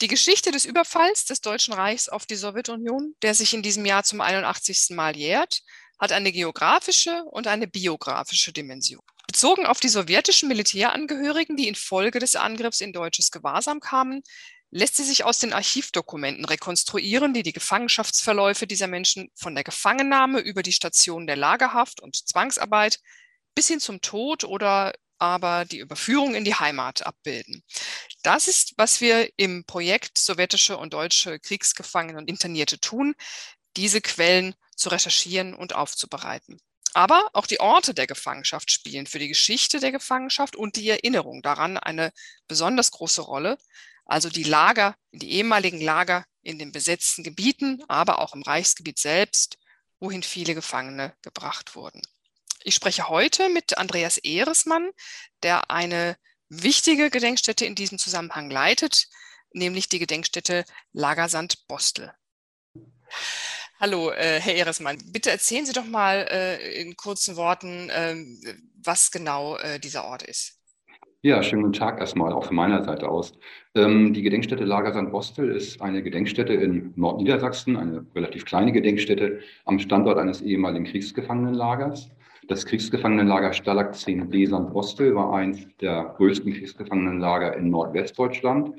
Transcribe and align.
Die 0.00 0.08
Geschichte 0.08 0.50
des 0.50 0.64
Überfalls 0.64 1.24
des 1.24 1.40
Deutschen 1.40 1.72
Reichs 1.72 2.08
auf 2.08 2.26
die 2.26 2.34
Sowjetunion, 2.34 3.14
der 3.22 3.34
sich 3.34 3.54
in 3.54 3.62
diesem 3.62 3.86
Jahr 3.86 4.02
zum 4.02 4.20
81. 4.20 4.90
Mal 4.90 5.16
jährt, 5.16 5.60
hat 6.00 6.10
eine 6.10 6.32
geografische 6.32 7.24
und 7.30 7.46
eine 7.46 7.68
biografische 7.68 8.52
Dimension. 8.52 9.02
Bezogen 9.26 9.66
auf 9.66 9.80
die 9.80 9.88
sowjetischen 9.88 10.48
Militärangehörigen, 10.48 11.56
die 11.56 11.68
infolge 11.68 12.18
des 12.18 12.36
Angriffs 12.36 12.80
in 12.80 12.92
deutsches 12.92 13.30
Gewahrsam 13.30 13.80
kamen, 13.80 14.22
lässt 14.70 14.96
sie 14.96 15.04
sich 15.04 15.24
aus 15.24 15.38
den 15.38 15.52
Archivdokumenten 15.52 16.44
rekonstruieren, 16.44 17.32
die 17.32 17.44
die 17.44 17.52
Gefangenschaftsverläufe 17.52 18.66
dieser 18.66 18.88
Menschen 18.88 19.30
von 19.36 19.54
der 19.54 19.62
Gefangennahme 19.62 20.40
über 20.40 20.64
die 20.64 20.72
Station 20.72 21.28
der 21.28 21.36
Lagerhaft 21.36 22.00
und 22.00 22.16
Zwangsarbeit 22.16 22.98
bis 23.54 23.68
hin 23.68 23.78
zum 23.78 24.00
Tod 24.00 24.42
oder 24.42 24.92
aber 25.18 25.64
die 25.64 25.78
Überführung 25.78 26.34
in 26.34 26.44
die 26.44 26.54
Heimat 26.54 27.06
abbilden. 27.06 27.62
Das 28.22 28.48
ist, 28.48 28.74
was 28.76 29.00
wir 29.00 29.30
im 29.36 29.64
Projekt 29.64 30.18
Sowjetische 30.18 30.76
und 30.76 30.94
Deutsche 30.94 31.38
Kriegsgefangene 31.38 32.18
und 32.18 32.28
Internierte 32.28 32.80
tun, 32.80 33.14
diese 33.76 34.00
Quellen 34.00 34.54
zu 34.76 34.88
recherchieren 34.88 35.54
und 35.54 35.74
aufzubereiten. 35.74 36.60
Aber 36.94 37.28
auch 37.32 37.46
die 37.46 37.60
Orte 37.60 37.92
der 37.92 38.06
Gefangenschaft 38.06 38.70
spielen 38.70 39.06
für 39.06 39.18
die 39.18 39.28
Geschichte 39.28 39.80
der 39.80 39.90
Gefangenschaft 39.90 40.54
und 40.54 40.76
die 40.76 40.88
Erinnerung 40.88 41.42
daran 41.42 41.76
eine 41.76 42.12
besonders 42.46 42.92
große 42.92 43.22
Rolle. 43.22 43.58
Also 44.06 44.28
die 44.28 44.44
Lager, 44.44 44.94
die 45.10 45.32
ehemaligen 45.32 45.80
Lager 45.80 46.24
in 46.42 46.58
den 46.58 46.70
besetzten 46.70 47.24
Gebieten, 47.24 47.82
aber 47.88 48.20
auch 48.20 48.34
im 48.34 48.42
Reichsgebiet 48.42 48.98
selbst, 48.98 49.58
wohin 49.98 50.22
viele 50.22 50.54
Gefangene 50.54 51.14
gebracht 51.22 51.74
wurden. 51.74 52.02
Ich 52.66 52.74
spreche 52.74 53.10
heute 53.10 53.50
mit 53.50 53.76
Andreas 53.76 54.16
Ehresmann, 54.16 54.88
der 55.42 55.70
eine 55.70 56.16
wichtige 56.48 57.10
Gedenkstätte 57.10 57.66
in 57.66 57.74
diesem 57.74 57.98
Zusammenhang 57.98 58.50
leitet, 58.50 59.06
nämlich 59.52 59.90
die 59.90 59.98
Gedenkstätte 59.98 60.64
Lagersand 60.94 61.68
Bostel. 61.68 62.10
Hallo, 63.78 64.10
äh, 64.12 64.40
Herr 64.40 64.54
Ehresmann, 64.54 64.96
bitte 65.12 65.30
erzählen 65.30 65.66
Sie 65.66 65.74
doch 65.74 65.84
mal 65.84 66.26
äh, 66.30 66.80
in 66.80 66.96
kurzen 66.96 67.36
Worten, 67.36 67.90
äh, 67.90 68.16
was 68.82 69.10
genau 69.10 69.58
äh, 69.58 69.78
dieser 69.78 70.06
Ort 70.06 70.22
ist. 70.22 70.58
Ja, 71.20 71.42
schönen 71.42 71.64
guten 71.64 71.74
Tag 71.74 72.00
erstmal 72.00 72.32
auch 72.32 72.46
von 72.46 72.56
meiner 72.56 72.82
Seite 72.82 73.10
aus. 73.10 73.34
Ähm, 73.74 74.14
die 74.14 74.22
Gedenkstätte 74.22 74.64
Lagersand 74.64 75.12
Bostel 75.12 75.54
ist 75.54 75.82
eine 75.82 76.02
Gedenkstätte 76.02 76.54
in 76.54 76.94
Nordniedersachsen, 76.96 77.76
eine 77.76 78.06
relativ 78.14 78.46
kleine 78.46 78.72
Gedenkstätte 78.72 79.40
am 79.66 79.78
Standort 79.78 80.16
eines 80.16 80.40
ehemaligen 80.40 80.86
Kriegsgefangenenlagers. 80.86 82.08
Das 82.48 82.66
Kriegsgefangenenlager 82.66 83.54
Stalag 83.54 83.94
10 83.94 84.28
Besand-Bostel 84.28 85.14
war 85.14 85.34
eins 85.34 85.66
der 85.80 86.14
größten 86.16 86.52
Kriegsgefangenenlager 86.52 87.56
in 87.56 87.70
Nordwestdeutschland 87.70 88.72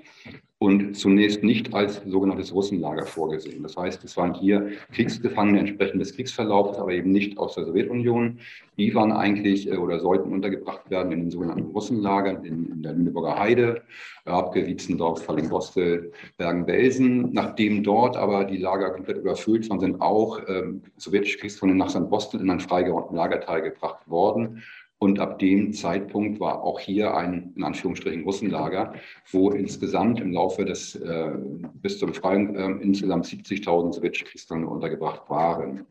und 0.65 0.95
zunächst 0.97 1.43
nicht 1.43 1.75
als 1.75 2.01
sogenanntes 2.07 2.51
Russenlager 2.51 3.05
vorgesehen. 3.05 3.61
Das 3.61 3.77
heißt, 3.77 4.03
es 4.03 4.17
waren 4.17 4.33
hier 4.33 4.71
Kriegsgefangene 4.93 5.59
entsprechend 5.59 6.01
des 6.01 6.15
Kriegsverlaufs, 6.15 6.79
aber 6.79 6.91
eben 6.91 7.11
nicht 7.11 7.37
aus 7.37 7.53
der 7.53 7.65
Sowjetunion. 7.65 8.39
Die 8.75 8.95
waren 8.95 9.11
eigentlich 9.11 9.71
äh, 9.71 9.77
oder 9.77 9.99
sollten 9.99 10.33
untergebracht 10.33 10.89
werden 10.89 11.11
in 11.11 11.19
den 11.19 11.31
sogenannten 11.31 11.69
Russenlagern 11.71 12.43
in, 12.43 12.65
in 12.71 12.81
der 12.81 12.93
Lüneburger 12.93 13.37
Heide, 13.37 13.83
Rabke, 14.25 14.65
Wietzendorf, 14.65 15.23
Fallingbostel, 15.23 16.11
Bergen-Belsen. 16.37 17.31
Nachdem 17.31 17.83
dort 17.83 18.17
aber 18.17 18.45
die 18.45 18.57
Lager 18.57 18.89
komplett 18.89 19.17
überfüllt 19.17 19.69
waren, 19.69 19.79
sind 19.79 20.01
auch 20.01 20.39
ähm, 20.47 20.81
sowjetische 20.97 21.37
Kriegsgefangene 21.37 21.77
nach 21.77 21.91
St. 21.91 22.09
Bostel 22.09 22.41
in 22.41 22.49
einen 22.49 22.59
freigeräumten 22.59 23.15
Lagerteil 23.15 23.61
gebracht 23.61 24.09
worden. 24.09 24.63
Und 24.97 25.19
ab 25.19 25.39
dem 25.39 25.73
Zeitpunkt 25.73 26.39
war 26.39 26.63
auch 26.63 26.79
hier 26.79 27.13
ein, 27.15 27.51
in 27.55 27.63
Anführungsstrichen, 27.63 28.23
Russenlager, 28.23 28.93
wo 29.31 29.49
insgesamt 29.51 30.21
im 30.21 30.31
Laufe 30.31 30.63
des, 30.63 30.95
äh, 30.95 31.31
bis 31.73 31.99
zur 31.99 32.07
Befreiung 32.07 32.55
äh, 32.55 32.71
insgesamt 32.81 33.25
70.000 33.25 33.91
sowjetische 33.93 34.23
Kriegsgefangene 34.25 34.69
untergebracht 34.69 35.29
waren. 35.29 35.85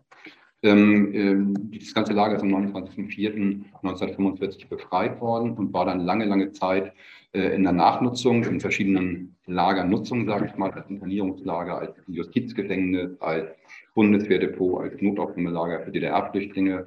Ähm, 0.62 1.12
ähm, 1.12 1.70
dieses 1.70 1.92
ganze 1.92 2.14
Lager 2.14 2.36
ist 2.36 2.42
am 2.42 2.48
29.04.1945 2.48 4.68
befreit 4.68 5.20
worden 5.20 5.58
und 5.58 5.74
war 5.74 5.84
dann 5.84 6.00
lange, 6.00 6.24
lange 6.24 6.52
Zeit 6.52 6.94
äh, 7.32 7.54
in 7.54 7.64
der 7.64 7.72
Nachnutzung, 7.72 8.42
in 8.44 8.60
verschiedenen 8.60 9.36
Lagernutzungen, 9.44 10.26
sage 10.26 10.46
ich 10.46 10.56
mal, 10.56 10.70
als 10.70 10.88
Internierungslager, 10.88 11.78
als 11.78 11.94
Justizgefängnis, 12.06 13.20
als 13.20 13.50
Bundeswehrdepot, 13.94 14.80
als 14.80 15.02
Notaufnahmelager 15.02 15.82
für 15.82 15.90
DDR-Flüchtlinge 15.90 16.86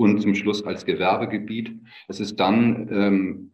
und 0.00 0.18
zum 0.22 0.34
Schluss 0.34 0.64
als 0.64 0.86
Gewerbegebiet. 0.86 1.78
Es 2.08 2.20
ist 2.20 2.40
dann 2.40 2.88
ähm, 2.90 3.50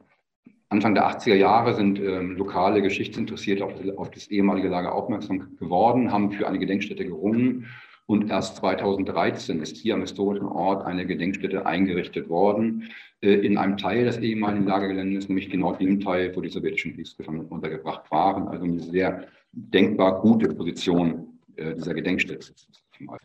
Anfang 0.69 0.95
der 0.95 1.09
80er 1.11 1.35
Jahre 1.35 1.75
sind 1.75 1.99
ähm, 1.99 2.37
lokale 2.37 2.83
Geschichtsinteressierte 2.83 3.65
auf, 3.65 3.73
auf, 3.97 4.11
das 4.13 4.29
ehemalige 4.29 4.69
Lager 4.69 4.95
aufmerksam 4.95 5.57
geworden, 5.59 6.13
haben 6.13 6.31
für 6.31 6.47
eine 6.47 6.61
Gedenkstätte 6.61 7.05
gerungen. 7.05 7.67
Und 8.07 8.31
erst 8.31 8.59
2013 8.59 9.61
ist 9.61 9.77
hier 9.77 9.95
am 9.95 10.03
historischen 10.03 10.47
Ort 10.47 10.87
eine 10.87 11.05
Gedenkstätte 11.05 11.67
eingerichtet 11.67 12.29
worden, 12.29 12.91
äh, 13.23 13.33
in 13.33 13.59
einem 13.59 13.77
Teil 13.77 14.05
des 14.05 14.19
ehemaligen 14.19 14.67
Lagergeländes, 14.67 15.29
nämlich 15.29 15.51
genau 15.51 15.73
dem 15.73 15.99
Teil, 15.99 16.35
wo 16.37 16.41
die 16.41 16.49
sowjetischen 16.49 16.95
Kriegsgefangenen 16.95 17.49
untergebracht 17.49 18.09
waren. 18.13 18.47
Also 18.47 18.65
eine 18.67 18.79
sehr 18.79 19.27
denkbar 19.51 20.21
gute 20.21 20.55
Position 20.55 21.41
äh, 21.57 21.75
dieser 21.75 21.95
Gedenkstätte. 21.95 22.53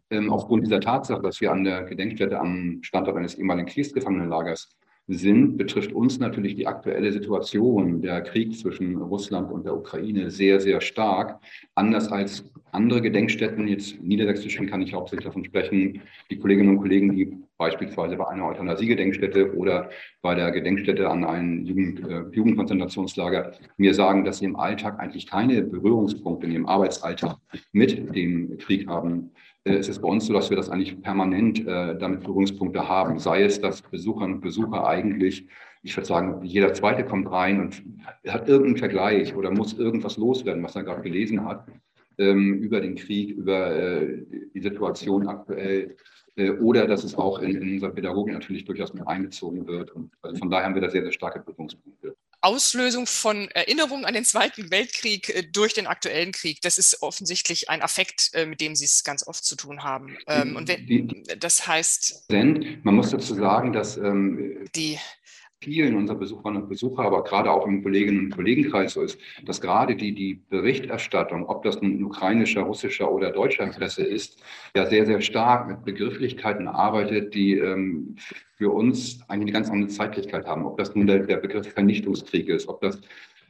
Ähm, 0.09 0.31
aufgrund 0.31 0.65
dieser 0.65 0.79
Tatsache, 0.79 1.21
dass 1.21 1.41
wir 1.41 1.51
an 1.51 1.63
der 1.63 1.83
Gedenkstätte 1.83 2.39
am 2.39 2.79
Standort 2.81 3.17
eines 3.17 3.35
ehemaligen 3.35 3.67
Kriegsgefangenenlagers 3.67 4.69
sind, 5.07 5.57
betrifft 5.57 5.91
uns 5.93 6.19
natürlich 6.19 6.55
die 6.55 6.67
aktuelle 6.67 7.11
Situation, 7.11 8.01
der 8.01 8.21
Krieg 8.21 8.57
zwischen 8.57 8.97
Russland 8.97 9.51
und 9.51 9.65
der 9.65 9.75
Ukraine 9.75 10.29
sehr, 10.29 10.59
sehr 10.59 10.79
stark. 10.79 11.39
Anders 11.75 12.11
als 12.11 12.51
andere 12.71 13.01
Gedenkstätten, 13.01 13.67
jetzt 13.67 14.01
niedersächsischen 14.01 14.67
kann 14.67 14.81
ich 14.81 14.93
hauptsächlich 14.93 15.25
davon 15.25 15.43
sprechen, 15.43 16.01
die 16.29 16.39
Kolleginnen 16.39 16.69
und 16.69 16.81
Kollegen, 16.81 17.15
die 17.15 17.37
beispielsweise 17.57 18.15
bei 18.15 18.27
einer 18.27 18.47
Euthanasiegedenkstätte 18.47 19.55
oder 19.55 19.89
bei 20.21 20.33
der 20.35 20.51
Gedenkstätte 20.51 21.09
an 21.09 21.23
einem 21.23 21.63
Jugend, 21.65 21.99
äh, 22.07 22.23
Jugendkonzentrationslager 22.31 23.51
mir 23.77 23.93
sagen, 23.93 24.23
dass 24.23 24.39
sie 24.39 24.45
im 24.45 24.55
Alltag 24.55 24.99
eigentlich 24.99 25.27
keine 25.27 25.61
Berührungspunkte 25.63 26.47
in 26.47 26.53
ihrem 26.53 26.65
Arbeitsalltag 26.65 27.37
mit 27.71 28.15
dem 28.15 28.57
Krieg 28.57 28.87
haben. 28.87 29.31
Äh, 29.63 29.75
es 29.75 29.89
ist 29.89 30.01
bei 30.01 30.07
uns 30.07 30.25
so, 30.25 30.33
dass 30.33 30.49
wir 30.49 30.57
das 30.57 30.69
eigentlich 30.69 31.01
permanent 31.01 31.59
äh, 31.67 31.97
damit 31.97 32.21
Berührungspunkte 32.21 32.87
haben. 32.87 33.19
Sei 33.19 33.43
es, 33.43 33.61
dass 33.61 33.81
Besucherinnen 33.81 34.35
und 34.35 34.41
Besucher 34.41 34.87
eigentlich, 34.87 35.47
ich 35.83 35.95
würde 35.95 36.07
sagen, 36.07 36.43
jeder 36.43 36.73
Zweite 36.73 37.05
kommt 37.05 37.31
rein 37.31 37.59
und 37.59 37.83
hat 38.27 38.47
irgendeinen 38.47 38.77
Vergleich 38.77 39.35
oder 39.35 39.51
muss 39.51 39.73
irgendwas 39.73 40.17
loswerden, 40.17 40.63
was 40.63 40.75
er 40.75 40.83
gerade 40.83 41.01
gelesen 41.01 41.45
hat, 41.45 41.67
ähm, 42.17 42.59
über 42.59 42.81
den 42.81 42.95
Krieg, 42.95 43.31
über 43.31 43.75
äh, 43.75 44.23
die 44.53 44.61
Situation 44.61 45.27
aktuell. 45.27 45.95
Äh, 46.35 46.51
oder 46.51 46.87
dass 46.87 47.03
es 47.03 47.15
auch 47.15 47.39
in, 47.39 47.61
in 47.61 47.73
unserer 47.73 47.91
Pädagogik 47.91 48.33
natürlich 48.33 48.65
durchaus 48.65 48.93
mit 48.93 49.07
einbezogen 49.07 49.67
wird. 49.67 49.91
Und 49.91 50.11
also 50.21 50.37
von 50.37 50.49
daher 50.49 50.65
haben 50.65 50.75
wir 50.75 50.81
da 50.81 50.89
sehr, 50.89 51.03
sehr 51.03 51.11
starke 51.11 51.39
Berührungspunkte. 51.39 51.90
Auslösung 52.41 53.07
von 53.07 53.47
Erinnerungen 53.49 54.05
an 54.05 54.13
den 54.13 54.25
Zweiten 54.25 54.71
Weltkrieg 54.71 55.29
äh, 55.29 55.43
durch 55.43 55.73
den 55.73 55.87
aktuellen 55.87 56.31
Krieg. 56.31 56.61
Das 56.61 56.77
ist 56.77 57.01
offensichtlich 57.01 57.69
ein 57.69 57.81
Affekt, 57.81 58.31
äh, 58.33 58.45
mit 58.45 58.61
dem 58.61 58.75
Sie 58.75 58.85
es 58.85 59.03
ganz 59.03 59.25
oft 59.27 59.43
zu 59.45 59.55
tun 59.55 59.83
haben. 59.83 60.17
Ähm, 60.27 60.55
und 60.55 60.67
wenn, 60.67 61.23
das 61.39 61.67
heißt. 61.67 62.25
Man 62.29 62.95
muss 62.95 63.11
dazu 63.11 63.35
sagen, 63.35 63.73
dass 63.73 63.97
ähm, 63.97 64.65
die 64.75 64.99
vielen 65.61 65.95
unserer 65.95 66.17
Besucherinnen 66.17 66.63
und 66.63 66.69
Besucher, 66.69 67.03
aber 67.03 67.23
gerade 67.23 67.51
auch 67.51 67.67
im 67.67 67.83
Kolleginnen 67.83 68.25
und 68.25 68.35
Kollegenkreis 68.35 68.93
so 68.93 69.03
ist, 69.03 69.19
dass 69.45 69.61
gerade 69.61 69.95
die, 69.95 70.13
die 70.13 70.41
Berichterstattung, 70.49 71.45
ob 71.47 71.63
das 71.63 71.81
nun 71.81 72.03
ukrainischer, 72.03 72.61
russischer 72.61 73.11
oder 73.11 73.31
deutscher 73.31 73.67
Presse 73.67 74.03
ist, 74.03 74.41
ja 74.75 74.87
sehr, 74.87 75.05
sehr 75.05 75.21
stark 75.21 75.67
mit 75.67 75.85
Begrifflichkeiten 75.85 76.67
arbeitet, 76.67 77.35
die 77.35 77.53
ähm, 77.53 78.15
für 78.57 78.71
uns 78.71 79.19
eigentlich 79.27 79.41
eine 79.41 79.51
ganz 79.51 79.69
andere 79.69 79.89
Zeitlichkeit 79.89 80.47
haben. 80.47 80.65
Ob 80.65 80.77
das 80.77 80.95
nun 80.95 81.05
der, 81.05 81.19
der 81.19 81.37
Begriff 81.37 81.71
Vernichtungskrieg 81.71 82.49
ist, 82.49 82.67
ob 82.67 82.81
das 82.81 82.99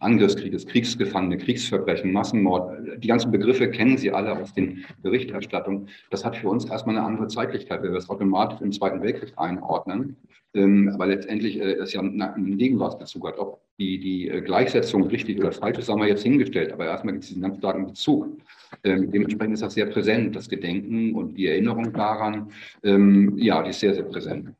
Angriffskrieg 0.01 0.53
ist, 0.53 0.67
Kriegsgefangene, 0.67 1.37
Kriegsverbrechen, 1.37 2.11
Massenmord. 2.11 3.03
Die 3.03 3.07
ganzen 3.07 3.31
Begriffe 3.31 3.69
kennen 3.69 3.97
Sie 3.97 4.11
alle 4.11 4.33
aus 4.37 4.53
den 4.53 4.83
Berichterstattungen. 5.01 5.87
Das 6.09 6.25
hat 6.25 6.35
für 6.35 6.49
uns 6.49 6.65
erstmal 6.65 6.97
eine 6.97 7.05
andere 7.05 7.27
Zeitlichkeit, 7.27 7.81
weil 7.81 7.89
wir 7.89 7.95
das 7.95 8.09
automatisch 8.09 8.61
im 8.61 8.71
Zweiten 8.71 9.01
Weltkrieg 9.01 9.33
einordnen. 9.37 10.17
Ähm, 10.53 10.89
aber 10.93 11.07
letztendlich 11.07 11.59
äh, 11.61 11.73
ist 11.75 11.93
ja 11.93 12.01
ein 12.01 12.57
Gegenwartsbezug 12.57 13.27
hat. 13.27 13.39
Ob 13.39 13.61
die, 13.79 13.99
die 13.99 14.27
äh, 14.27 14.41
Gleichsetzung 14.41 15.03
richtig 15.07 15.39
oder 15.39 15.51
falsch 15.51 15.77
ist, 15.77 15.87
haben 15.87 16.01
wir 16.01 16.07
jetzt 16.07 16.23
hingestellt. 16.23 16.73
Aber 16.73 16.85
erstmal 16.85 17.13
gibt 17.13 17.23
es 17.23 17.29
diesen 17.29 17.43
ganz 17.43 17.57
starken 17.57 17.87
Bezug. 17.87 18.27
Ähm, 18.83 19.11
dementsprechend 19.11 19.53
ist 19.53 19.63
das 19.63 19.75
sehr 19.75 19.85
präsent, 19.85 20.35
das 20.35 20.49
Gedenken 20.49 21.15
und 21.15 21.35
die 21.35 21.47
Erinnerung 21.47 21.93
daran. 21.93 22.51
Ähm, 22.83 23.37
ja, 23.37 23.61
die 23.63 23.69
ist 23.69 23.79
sehr, 23.79 23.93
sehr 23.93 24.03
präsent. 24.03 24.53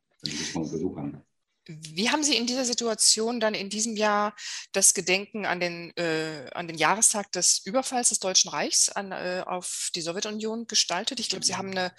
Besuchern. 0.54 1.22
Wie 1.66 2.10
haben 2.10 2.24
Sie 2.24 2.36
in 2.36 2.48
dieser 2.48 2.66
Situation 2.66 3.40
dann 3.40 3.54
in 3.54 3.70
diesem 3.70 3.96
Jahr 3.96 4.36
das 4.72 4.94
Gedenken 4.94 5.46
an 5.46 5.60
den, 5.60 5.96
äh, 5.96 6.50
an 6.54 6.68
den 6.68 6.78
Jahrestag 6.78 7.32
des 7.32 7.60
Überfalls 7.66 8.10
des 8.10 8.20
Deutschen 8.20 8.50
Reichs 8.50 8.90
an, 8.90 9.12
äh, 9.12 9.44
auf 9.46 9.90
die 9.94 10.02
Sowjetunion 10.02 10.66
gestaltet? 10.68 11.20
Ich 11.20 11.30
glaube, 11.30 11.46
Sie 11.46 11.56
haben 11.56 11.72
eine 11.72 11.94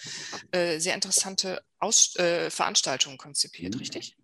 äh, 0.50 0.78
sehr 0.78 0.94
interessante 0.94 1.62
Aus 1.78 2.16
äh, 2.16 2.50
Veranstaltung 2.50 3.18
konzipiert, 3.18 3.74
mhm. 3.74 3.80
richtig? 3.80 4.16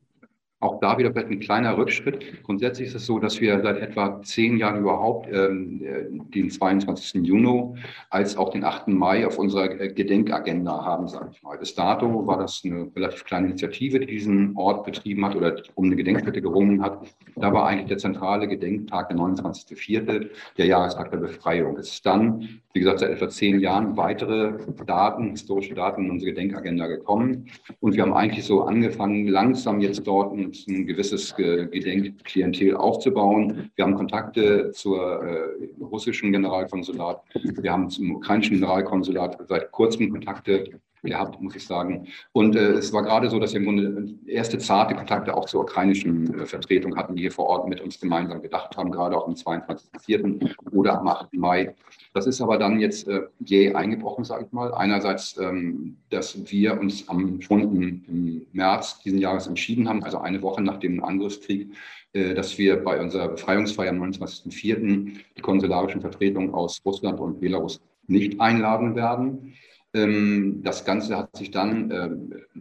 Auch 0.60 0.80
da 0.80 0.98
wieder 0.98 1.12
vielleicht 1.12 1.30
ein 1.30 1.38
kleiner 1.38 1.76
Rückschritt. 1.78 2.42
Grundsätzlich 2.42 2.88
ist 2.88 2.96
es 2.96 3.06
so, 3.06 3.20
dass 3.20 3.40
wir 3.40 3.60
seit 3.62 3.78
etwa 3.78 4.20
zehn 4.22 4.56
Jahren 4.56 4.80
überhaupt 4.80 5.28
ähm, 5.32 5.80
äh, 5.84 6.34
den 6.34 6.50
22. 6.50 7.24
Juni 7.24 7.74
als 8.10 8.36
auch 8.36 8.50
den 8.50 8.64
8. 8.64 8.88
Mai 8.88 9.24
auf 9.24 9.38
unserer 9.38 9.80
äh, 9.80 9.92
Gedenkagenda 9.92 10.84
haben, 10.84 11.06
sage 11.06 11.30
ich 11.32 11.42
mal. 11.44 11.56
Bis 11.58 11.76
dato 11.76 12.26
war 12.26 12.38
das 12.38 12.62
eine 12.64 12.90
relativ 12.96 13.24
kleine 13.24 13.46
Initiative, 13.46 14.00
die 14.00 14.06
diesen 14.06 14.56
Ort 14.56 14.84
betrieben 14.84 15.24
hat 15.24 15.36
oder 15.36 15.62
um 15.76 15.84
eine 15.84 15.94
Gedenkstätte 15.94 16.42
gerungen 16.42 16.82
hat. 16.82 17.06
Da 17.36 17.52
war 17.52 17.68
eigentlich 17.68 17.86
der 17.86 17.98
zentrale 17.98 18.48
Gedenktag 18.48 19.10
der 19.10 19.16
29.04., 19.16 20.26
der 20.56 20.66
Jahrestag 20.66 21.12
der 21.12 21.18
Befreiung. 21.18 21.76
Es 21.76 21.92
ist 21.92 22.04
dann, 22.04 22.60
wie 22.72 22.80
gesagt, 22.80 22.98
seit 22.98 23.10
etwa 23.10 23.28
zehn 23.28 23.60
Jahren 23.60 23.96
weitere 23.96 24.54
Daten, 24.86 25.30
historische 25.30 25.74
Daten 25.74 26.06
in 26.06 26.10
unsere 26.10 26.32
Gedenkagenda 26.32 26.88
gekommen. 26.88 27.46
Und 27.78 27.94
wir 27.94 28.02
haben 28.02 28.12
eigentlich 28.12 28.44
so 28.44 28.62
angefangen, 28.62 29.28
langsam 29.28 29.80
jetzt 29.80 30.04
dort 30.04 30.32
ein 30.32 30.47
ein 30.68 30.86
gewisses 30.86 31.34
Gedenkklientel 31.34 32.76
aufzubauen. 32.76 33.70
Wir 33.74 33.84
haben 33.84 33.94
Kontakte 33.94 34.70
zur 34.72 35.22
äh, 35.22 35.82
russischen 35.82 36.32
Generalkonsulat. 36.32 37.22
Wir 37.34 37.72
haben 37.72 37.90
zum 37.90 38.16
ukrainischen 38.16 38.56
Generalkonsulat 38.56 39.38
seit 39.48 39.70
kurzem 39.70 40.10
Kontakte 40.10 40.80
gehabt, 41.08 41.40
muss 41.40 41.56
ich 41.56 41.66
sagen. 41.66 42.06
Und 42.32 42.56
äh, 42.56 42.72
es 42.72 42.92
war 42.92 43.02
gerade 43.02 43.28
so, 43.30 43.38
dass 43.38 43.52
wir 43.52 43.60
im 43.60 43.66
Grunde 43.66 44.14
erste 44.26 44.58
zarte 44.58 44.94
Kontakte 44.94 45.34
auch 45.34 45.46
zur 45.46 45.62
ukrainischen 45.62 46.40
äh, 46.40 46.46
Vertretung 46.46 46.96
hatten, 46.96 47.16
die 47.16 47.22
hier 47.22 47.32
vor 47.32 47.46
Ort 47.46 47.68
mit 47.68 47.80
uns 47.80 48.00
gemeinsam 48.00 48.42
gedacht 48.42 48.76
haben, 48.76 48.90
gerade 48.90 49.16
auch 49.16 49.26
am 49.26 49.34
22.04. 49.34 50.54
oder 50.72 50.98
am 50.98 51.08
8. 51.08 51.32
Mai. 51.34 51.74
Das 52.14 52.26
ist 52.26 52.40
aber 52.40 52.58
dann 52.58 52.80
jetzt 52.80 53.08
äh, 53.08 53.22
jäh 53.40 53.74
eingebrochen, 53.74 54.24
sage 54.24 54.46
ich 54.46 54.52
mal. 54.52 54.72
Einerseits, 54.74 55.36
ähm, 55.38 55.98
dass 56.10 56.50
wir 56.50 56.78
uns 56.80 57.08
am, 57.08 57.40
schon 57.40 57.62
im, 57.62 58.04
im, 58.08 58.46
März 58.52 59.00
diesen 59.02 59.18
Jahres 59.18 59.46
entschieden 59.46 59.88
haben, 59.88 60.02
also 60.02 60.18
eine 60.18 60.42
Woche 60.42 60.62
nach 60.62 60.78
dem 60.78 61.04
Angriffskrieg, 61.04 61.72
äh, 62.12 62.34
dass 62.34 62.58
wir 62.58 62.76
bei 62.82 63.00
unserer 63.00 63.28
Befreiungsfeier 63.28 63.90
am 63.90 64.02
29.04. 64.02 65.12
die 65.36 65.42
konsularischen 65.42 66.00
Vertretungen 66.00 66.54
aus 66.54 66.80
Russland 66.84 67.20
und 67.20 67.40
Belarus 67.40 67.80
nicht 68.06 68.40
einladen 68.40 68.96
werden. 68.96 69.54
Ähm, 69.94 70.60
das 70.62 70.84
Ganze 70.84 71.16
hat 71.16 71.36
sich 71.36 71.50
dann 71.50 71.90
äh, 71.90 72.10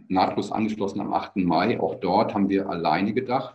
nahtlos 0.08 0.50
angeschlossen 0.50 1.00
am 1.00 1.12
8. 1.12 1.36
Mai. 1.36 1.78
Auch 1.80 1.96
dort 1.96 2.34
haben 2.34 2.48
wir 2.48 2.68
alleine 2.68 3.12
gedacht. 3.12 3.54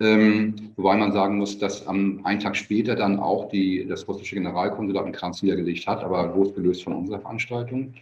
Ähm, 0.00 0.54
wobei 0.76 0.96
man 0.96 1.12
sagen 1.12 1.38
muss, 1.38 1.58
dass 1.58 1.86
am 1.86 2.20
einen 2.24 2.38
Tag 2.38 2.56
später 2.56 2.94
dann 2.94 3.18
auch 3.18 3.48
die, 3.48 3.84
das 3.86 4.06
russische 4.06 4.36
Generalkonsulat 4.36 5.04
einen 5.04 5.12
Kranz 5.12 5.42
niedergelegt 5.42 5.86
hat, 5.88 6.04
aber 6.04 6.32
losgelöst 6.36 6.84
von 6.84 6.92
unserer 6.92 7.20
Veranstaltung. 7.20 7.94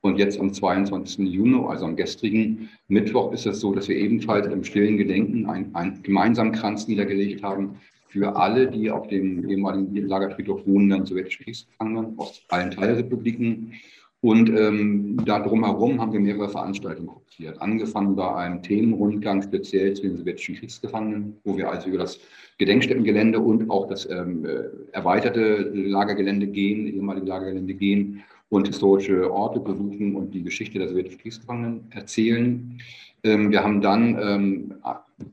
Und 0.00 0.18
jetzt 0.18 0.40
am 0.40 0.52
22. 0.52 1.18
Juni, 1.28 1.64
also 1.66 1.84
am 1.84 1.94
gestrigen 1.94 2.70
Mittwoch, 2.88 3.32
ist 3.32 3.46
es 3.46 3.60
so, 3.60 3.72
dass 3.72 3.88
wir 3.88 3.96
ebenfalls 3.96 4.46
im 4.46 4.64
stillen 4.64 4.96
Gedenken 4.96 5.48
einen, 5.48 5.74
einen 5.74 6.02
gemeinsamen 6.02 6.52
Kranz 6.52 6.88
niedergelegt 6.88 7.42
haben 7.42 7.76
für 8.08 8.34
alle, 8.34 8.68
die 8.68 8.90
auf 8.90 9.06
dem 9.08 9.48
ehemaligen 9.48 10.08
Lagerfriedhof 10.08 10.66
wohnenden 10.66 11.06
sowjetischen 11.06 11.44
Kriegsgefangenen 11.44 12.18
aus 12.18 12.42
allen 12.48 12.70
Teilrepubliken 12.70 13.74
und 14.22 14.50
ähm, 14.50 15.16
da 15.24 15.40
drumherum 15.40 16.00
haben 16.00 16.12
wir 16.12 16.20
mehrere 16.20 16.48
Veranstaltungen 16.48 17.08
kopiert. 17.08 17.60
Angefangen 17.60 18.14
bei 18.14 18.32
einem 18.36 18.62
Themenrundgang 18.62 19.42
speziell 19.42 19.94
zu 19.94 20.02
den 20.02 20.16
sowjetischen 20.16 20.54
Kriegsgefangenen, 20.54 21.38
wo 21.42 21.56
wir 21.56 21.68
also 21.68 21.88
über 21.88 21.98
das 21.98 22.20
Gedenkstättengelände 22.58 23.40
und 23.40 23.68
auch 23.68 23.88
das 23.88 24.08
ähm, 24.08 24.44
äh, 24.44 24.62
erweiterte 24.92 25.72
Lagergelände 25.74 26.46
gehen, 26.46 26.86
ehemalige 26.86 27.26
Lagergelände 27.26 27.74
gehen 27.74 28.22
und 28.48 28.68
historische 28.68 29.28
Orte 29.32 29.58
besuchen 29.58 30.14
und 30.14 30.32
die 30.32 30.44
Geschichte 30.44 30.78
der 30.78 30.88
sowjetischen 30.88 31.18
Kriegsgefangenen 31.18 31.80
erzählen. 31.90 32.78
Ähm, 33.24 33.50
wir 33.50 33.64
haben 33.64 33.80
dann 33.80 34.18
ähm, 34.22 34.74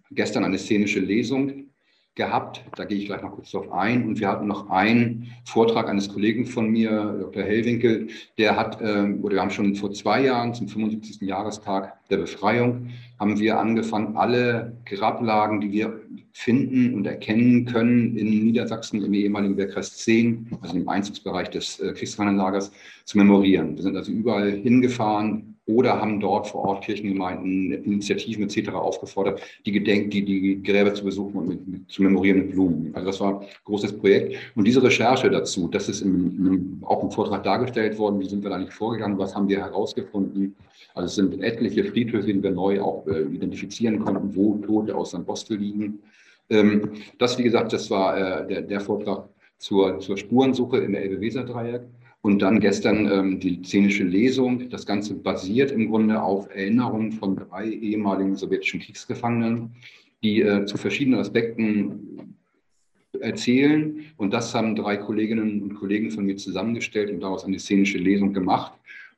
gestern 0.09 0.45
eine 0.45 0.57
szenische 0.57 0.99
Lesung 0.99 1.68
gehabt. 2.15 2.63
Da 2.75 2.85
gehe 2.85 2.97
ich 2.97 3.05
gleich 3.05 3.21
noch 3.21 3.31
kurz 3.31 3.51
darauf 3.51 3.71
ein. 3.71 4.05
Und 4.05 4.19
wir 4.19 4.27
hatten 4.27 4.47
noch 4.47 4.69
einen 4.69 5.27
Vortrag 5.45 5.87
eines 5.87 6.09
Kollegen 6.09 6.45
von 6.45 6.69
mir, 6.69 7.17
Dr. 7.21 7.43
Hellwinkel, 7.43 8.09
der 8.37 8.55
hat, 8.57 8.79
ähm, 8.81 9.23
oder 9.23 9.35
wir 9.35 9.41
haben 9.41 9.51
schon 9.51 9.75
vor 9.75 9.91
zwei 9.93 10.23
Jahren 10.25 10.53
zum 10.53 10.67
75. 10.67 11.21
Jahrestag 11.21 11.97
der 12.09 12.17
Befreiung, 12.17 12.89
haben 13.19 13.39
wir 13.39 13.57
angefangen, 13.57 14.17
alle 14.17 14.77
Grablagen, 14.85 15.61
die 15.61 15.71
wir 15.71 16.01
finden 16.31 16.93
und 16.93 17.05
erkennen 17.05 17.65
können 17.65 18.15
in 18.15 18.29
Niedersachsen 18.29 19.03
im 19.03 19.13
ehemaligen 19.13 19.57
Wehrkreis 19.57 19.97
10, 19.97 20.57
also 20.61 20.75
im 20.75 20.87
Einzugsbereich 20.87 21.49
des 21.49 21.79
äh, 21.79 21.93
Kriegsgefangenenlagers, 21.93 22.71
zu 23.05 23.17
memorieren. 23.17 23.75
Wir 23.75 23.83
sind 23.83 23.95
also 23.95 24.11
überall 24.11 24.51
hingefahren, 24.51 25.58
oder 25.69 26.01
haben 26.01 26.19
dort 26.19 26.47
vor 26.47 26.65
Ort 26.65 26.83
Kirchengemeinden, 26.83 27.71
Initiativen 27.83 28.43
etc. 28.45 28.69
aufgefordert, 28.69 29.39
die 29.67 29.71
Gedenk, 29.71 30.09
die, 30.09 30.25
die 30.25 30.63
Gräber 30.63 30.95
zu 30.95 31.03
besuchen 31.05 31.37
und 31.37 31.47
mit, 31.47 31.67
mit, 31.67 31.91
zu 31.91 32.01
memorieren 32.01 32.39
mit 32.39 32.51
Blumen. 32.51 32.91
Also 32.95 33.07
das 33.07 33.19
war 33.19 33.41
ein 33.41 33.47
großes 33.65 33.93
Projekt. 33.99 34.35
Und 34.55 34.65
diese 34.65 34.81
Recherche 34.81 35.29
dazu, 35.29 35.67
das 35.67 35.87
ist 35.87 36.01
im, 36.01 36.47
im, 36.47 36.83
auch 36.83 37.03
im 37.03 37.11
Vortrag 37.11 37.43
dargestellt 37.43 37.99
worden, 37.99 38.19
wie 38.19 38.27
sind 38.27 38.41
wir 38.43 38.49
da 38.49 38.57
nicht 38.57 38.73
vorgegangen, 38.73 39.19
was 39.19 39.35
haben 39.35 39.47
wir 39.47 39.59
herausgefunden. 39.59 40.55
Also 40.95 41.05
es 41.05 41.15
sind 41.15 41.43
etliche 41.43 41.83
Friedhöfe, 41.83 42.33
die 42.33 42.41
wir 42.41 42.51
neu 42.51 42.81
auch 42.81 43.05
äh, 43.05 43.21
identifizieren 43.21 43.99
konnten, 43.99 44.35
wo 44.35 44.55
Tote 44.55 44.95
aus 44.95 45.11
St. 45.11 45.23
Bostel 45.23 45.57
liegen. 45.57 45.99
Ähm, 46.49 46.93
das, 47.19 47.37
wie 47.37 47.43
gesagt, 47.43 47.73
das 47.73 47.91
war 47.91 48.17
äh, 48.17 48.47
der, 48.47 48.61
der 48.63 48.81
Vortrag 48.81 49.29
zur, 49.59 49.99
zur 49.99 50.17
Spurensuche 50.17 50.77
im 50.77 50.95
Elbe-Weser-Dreieck. 50.95 51.83
Und 52.21 52.41
dann 52.41 52.59
gestern 52.59 53.09
ähm, 53.09 53.39
die 53.39 53.61
szenische 53.63 54.03
Lesung. 54.03 54.69
Das 54.69 54.85
Ganze 54.85 55.15
basiert 55.15 55.71
im 55.71 55.89
Grunde 55.89 56.21
auf 56.21 56.49
Erinnerungen 56.53 57.13
von 57.13 57.37
drei 57.37 57.67
ehemaligen 57.67 58.35
sowjetischen 58.35 58.81
Kriegsgefangenen, 58.81 59.75
die 60.21 60.41
äh, 60.41 60.65
zu 60.65 60.77
verschiedenen 60.77 61.21
Aspekten 61.21 62.35
erzählen. 63.21 64.01
Und 64.17 64.33
das 64.33 64.53
haben 64.53 64.75
drei 64.75 64.97
Kolleginnen 64.97 65.63
und 65.63 65.75
Kollegen 65.75 66.11
von 66.11 66.25
mir 66.25 66.35
zusammengestellt 66.35 67.09
und 67.09 67.21
daraus 67.21 67.45
eine 67.45 67.57
szenische 67.57 67.97
Lesung 67.97 68.33
gemacht. 68.33 68.73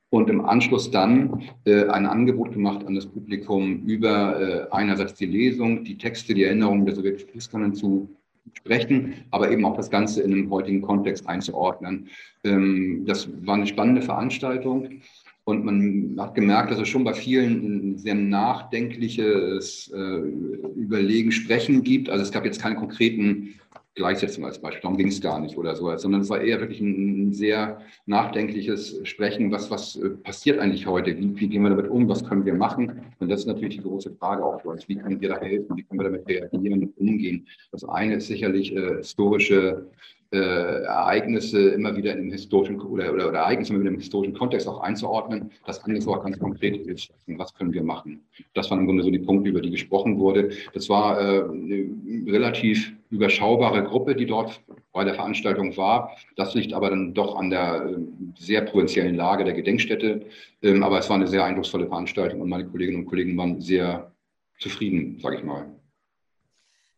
Und 0.09 0.29
im 0.29 0.43
Anschluss 0.43 0.91
dann 0.91 1.41
äh, 1.65 1.85
ein 1.85 2.05
Angebot 2.05 2.51
gemacht 2.51 2.85
an 2.85 2.95
das 2.95 3.07
Publikum 3.07 3.83
über 3.85 4.39
äh, 4.39 4.67
einerseits 4.71 5.15
die 5.15 5.25
Lesung, 5.25 5.83
die 5.85 5.97
Texte, 5.97 6.33
die 6.33 6.43
Erinnerungen 6.43 6.85
der 6.85 6.95
sowjetischen 6.95 7.29
Kriegsgefangenen 7.29 7.73
zu 7.73 8.09
sprechen, 8.53 9.25
aber 9.31 9.51
eben 9.51 9.65
auch 9.65 9.75
das 9.75 9.89
Ganze 9.89 10.21
in 10.21 10.33
einem 10.33 10.49
heutigen 10.49 10.81
Kontext 10.81 11.27
einzuordnen. 11.27 12.09
Ähm, 12.43 13.03
das 13.05 13.29
war 13.45 13.55
eine 13.55 13.67
spannende 13.67 14.01
Veranstaltung. 14.01 15.01
Und 15.43 15.65
man 15.65 16.15
hat 16.19 16.35
gemerkt, 16.35 16.71
dass 16.71 16.79
es 16.79 16.87
schon 16.87 17.03
bei 17.03 17.13
vielen 17.13 17.93
ein 17.93 17.97
sehr 17.97 18.15
nachdenkliches 18.15 19.91
äh, 19.93 20.17
Überlegen, 20.75 21.31
Sprechen 21.31 21.83
gibt. 21.83 22.09
Also 22.09 22.23
es 22.23 22.31
gab 22.31 22.45
jetzt 22.45 22.61
keine 22.61 22.75
konkreten 22.75 23.55
Gleichsetzung 23.95 24.45
als 24.45 24.59
Beispiel. 24.59 24.81
Darum 24.81 24.97
ging 24.97 25.07
es 25.07 25.19
gar 25.19 25.39
nicht 25.39 25.57
oder 25.57 25.75
so, 25.75 25.95
sondern 25.97 26.21
es 26.21 26.29
war 26.29 26.41
eher 26.41 26.59
wirklich 26.61 26.79
ein, 26.79 27.27
ein 27.27 27.33
sehr 27.33 27.81
nachdenkliches 28.05 29.01
Sprechen. 29.03 29.51
Was, 29.51 29.69
was 29.69 29.97
äh, 29.97 30.11
passiert 30.11 30.59
eigentlich 30.59 30.87
heute? 30.87 31.17
Wie, 31.17 31.39
wie, 31.39 31.47
gehen 31.49 31.63
wir 31.63 31.69
damit 31.69 31.89
um? 31.89 32.07
Was 32.07 32.23
können 32.23 32.45
wir 32.45 32.53
machen? 32.53 33.01
Und 33.19 33.29
das 33.29 33.41
ist 33.41 33.47
natürlich 33.47 33.77
die 33.77 33.83
große 33.83 34.11
Frage 34.15 34.45
auch 34.45 34.61
für 34.61 34.69
uns. 34.69 34.87
Wie 34.87 34.95
können 34.95 35.19
wir 35.19 35.29
da 35.29 35.39
helfen? 35.39 35.75
Wie 35.75 35.83
können 35.83 35.99
wir 35.99 36.05
damit 36.05 36.27
reagieren 36.27 36.83
und 36.83 36.97
umgehen? 36.97 37.47
Das 37.71 37.83
eine 37.83 38.15
ist 38.15 38.27
sicherlich 38.27 38.73
äh, 38.73 38.97
historische 38.97 39.85
äh, 40.31 40.83
Ereignisse 40.83 41.71
immer 41.71 41.95
wieder 41.95 42.15
in 42.15 42.31
historischen 42.31 42.79
oder, 42.79 43.13
oder, 43.13 43.27
oder 43.27 43.39
Ereignisse 43.39 43.73
immer 43.73 43.81
wieder 43.81 43.91
im 43.91 43.99
historischen 43.99 44.33
Kontext 44.33 44.67
auch 44.67 44.79
einzuordnen. 44.79 45.51
Das 45.65 45.83
andere 45.83 46.05
war 46.05 46.23
ganz 46.23 46.39
konkret 46.39 46.77
ist, 46.77 47.11
was 47.27 47.53
können 47.53 47.73
wir 47.73 47.83
machen? 47.83 48.21
Das 48.53 48.69
waren 48.69 48.79
im 48.79 48.85
Grunde 48.85 49.03
so 49.03 49.11
die 49.11 49.19
Punkte, 49.19 49.49
über 49.49 49.61
die 49.61 49.71
gesprochen 49.71 50.17
wurde. 50.19 50.51
Das 50.73 50.87
war 50.87 51.19
äh, 51.19 51.43
eine 51.43 52.31
relativ 52.31 52.93
überschaubare 53.09 53.83
Gruppe, 53.83 54.15
die 54.15 54.25
dort 54.25 54.61
bei 54.93 55.03
der 55.03 55.15
Veranstaltung 55.15 55.75
war. 55.75 56.15
Das 56.37 56.55
liegt 56.55 56.73
aber 56.73 56.89
dann 56.89 57.13
doch 57.13 57.35
an 57.35 57.49
der 57.49 57.85
äh, 57.85 57.97
sehr 58.37 58.61
provinziellen 58.61 59.15
Lage 59.15 59.43
der 59.43 59.53
Gedenkstätte. 59.53 60.25
Ähm, 60.61 60.83
aber 60.83 60.99
es 60.99 61.09
war 61.09 61.17
eine 61.17 61.27
sehr 61.27 61.43
eindrucksvolle 61.43 61.87
Veranstaltung 61.87 62.39
und 62.39 62.49
meine 62.49 62.65
Kolleginnen 62.65 63.03
und 63.03 63.05
Kollegen 63.05 63.35
waren 63.37 63.59
sehr 63.59 64.11
zufrieden, 64.59 65.19
sage 65.21 65.37
ich 65.37 65.43
mal. 65.43 65.65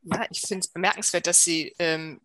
Ja, 0.04 0.26
ich 0.30 0.42
finde 0.42 0.60
es 0.60 0.68
bemerkenswert, 0.68 1.28
dass 1.28 1.44
Sie 1.44 1.74
ähm, 1.80 2.20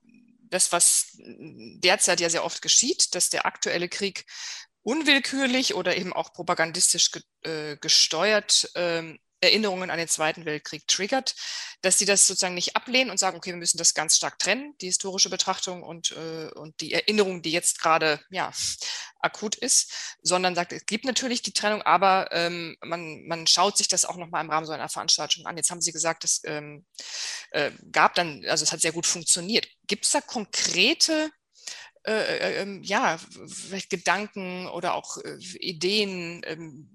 das, 0.51 0.73
was 0.73 1.09
derzeit 1.15 2.21
ja 2.21 2.31
sehr 2.31 2.45
oft 2.45 2.63
geschieht, 2.63 3.15
dass 3.15 3.31
der 3.31 3.47
aktuelle 3.47 3.89
Krieg 3.89 4.25
unwillkürlich 4.83 5.75
oder 5.75 5.97
eben 5.97 6.13
auch 6.13 6.33
propagandistisch 6.33 7.11
ge, 7.11 7.23
äh, 7.43 7.77
gesteuert 7.77 8.71
ähm, 8.75 9.19
Erinnerungen 9.41 9.91
an 9.91 9.99
den 9.99 10.09
Zweiten 10.09 10.45
Weltkrieg 10.45 10.87
triggert, 10.89 11.35
dass 11.83 11.99
sie 11.99 12.07
das 12.07 12.27
sozusagen 12.27 12.55
nicht 12.55 12.75
ablehnen 12.75 13.11
und 13.11 13.19
sagen, 13.19 13.37
okay, 13.37 13.51
wir 13.51 13.57
müssen 13.57 13.79
das 13.79 13.95
ganz 13.95 14.17
stark 14.17 14.39
trennen, 14.39 14.75
die 14.81 14.87
historische 14.87 15.31
Betrachtung 15.31 15.83
und, 15.83 16.13
äh, 16.13 16.49
und 16.55 16.81
die 16.81 16.93
Erinnerung, 16.93 17.43
die 17.43 17.53
jetzt 17.53 17.81
gerade 17.81 18.21
ja, 18.31 18.53
akut 19.21 19.55
ist, 19.57 20.17
sondern 20.23 20.55
sagt, 20.55 20.73
es 20.73 20.87
gibt 20.87 21.05
natürlich 21.05 21.43
die 21.43 21.53
Trennung, 21.53 21.83
aber 21.83 22.29
ähm, 22.33 22.77
man, 22.85 23.27
man 23.27 23.47
schaut 23.47 23.77
sich 23.77 23.89
das 23.89 24.05
auch 24.05 24.17
nochmal 24.17 24.45
im 24.45 24.51
Rahmen 24.51 24.67
so 24.67 24.73
einer 24.73 24.89
Veranstaltung 24.89 25.47
an. 25.47 25.57
Jetzt 25.57 25.71
haben 25.71 25.81
Sie 25.81 25.93
gesagt, 25.93 26.25
es 26.25 26.41
ähm, 26.45 26.85
äh, 27.51 27.71
gab 27.93 28.15
dann, 28.15 28.45
also 28.47 28.63
es 28.65 28.73
hat 28.73 28.81
sehr 28.81 28.93
gut 28.93 29.07
funktioniert. 29.07 29.69
Gibt 29.87 30.05
es 30.05 30.13
da 30.13 30.21
konkrete 30.21 31.31
äh, 32.09 32.39
äh, 32.39 32.63
ähm, 32.63 32.83
ja, 32.83 33.19
Gedanken 33.91 34.67
oder 34.69 34.95
auch 34.95 35.19
äh, 35.19 35.37
Ideen, 35.59 36.43
ähm, 36.47 36.89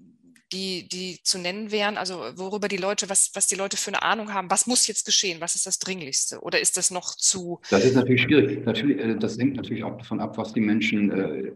die, 0.51 0.87
die 0.87 1.19
zu 1.23 1.37
nennen 1.37 1.71
wären? 1.71 1.97
Also 1.97 2.31
worüber 2.35 2.67
die 2.67 2.77
Leute, 2.77 3.09
was, 3.09 3.31
was 3.33 3.47
die 3.47 3.55
Leute 3.55 3.77
für 3.77 3.89
eine 3.89 4.01
Ahnung 4.01 4.33
haben, 4.33 4.49
was 4.49 4.65
muss 4.65 4.87
jetzt 4.87 5.05
geschehen? 5.05 5.41
Was 5.41 5.55
ist 5.55 5.65
das 5.65 5.79
Dringlichste? 5.79 6.39
Oder 6.41 6.59
ist 6.59 6.77
das 6.77 6.89
noch 6.89 7.15
zu. 7.15 7.59
Das 7.69 7.83
ist 7.83 7.95
natürlich 7.95 8.23
schwierig. 8.23 8.65
Natürlich, 8.65 8.97
äh, 8.97 9.15
das 9.15 9.37
hängt 9.37 9.55
natürlich 9.55 9.83
auch 9.83 9.97
davon 9.97 10.19
ab, 10.19 10.37
was 10.37 10.53
die 10.53 10.61
Menschen 10.61 11.11
äh, 11.11 11.51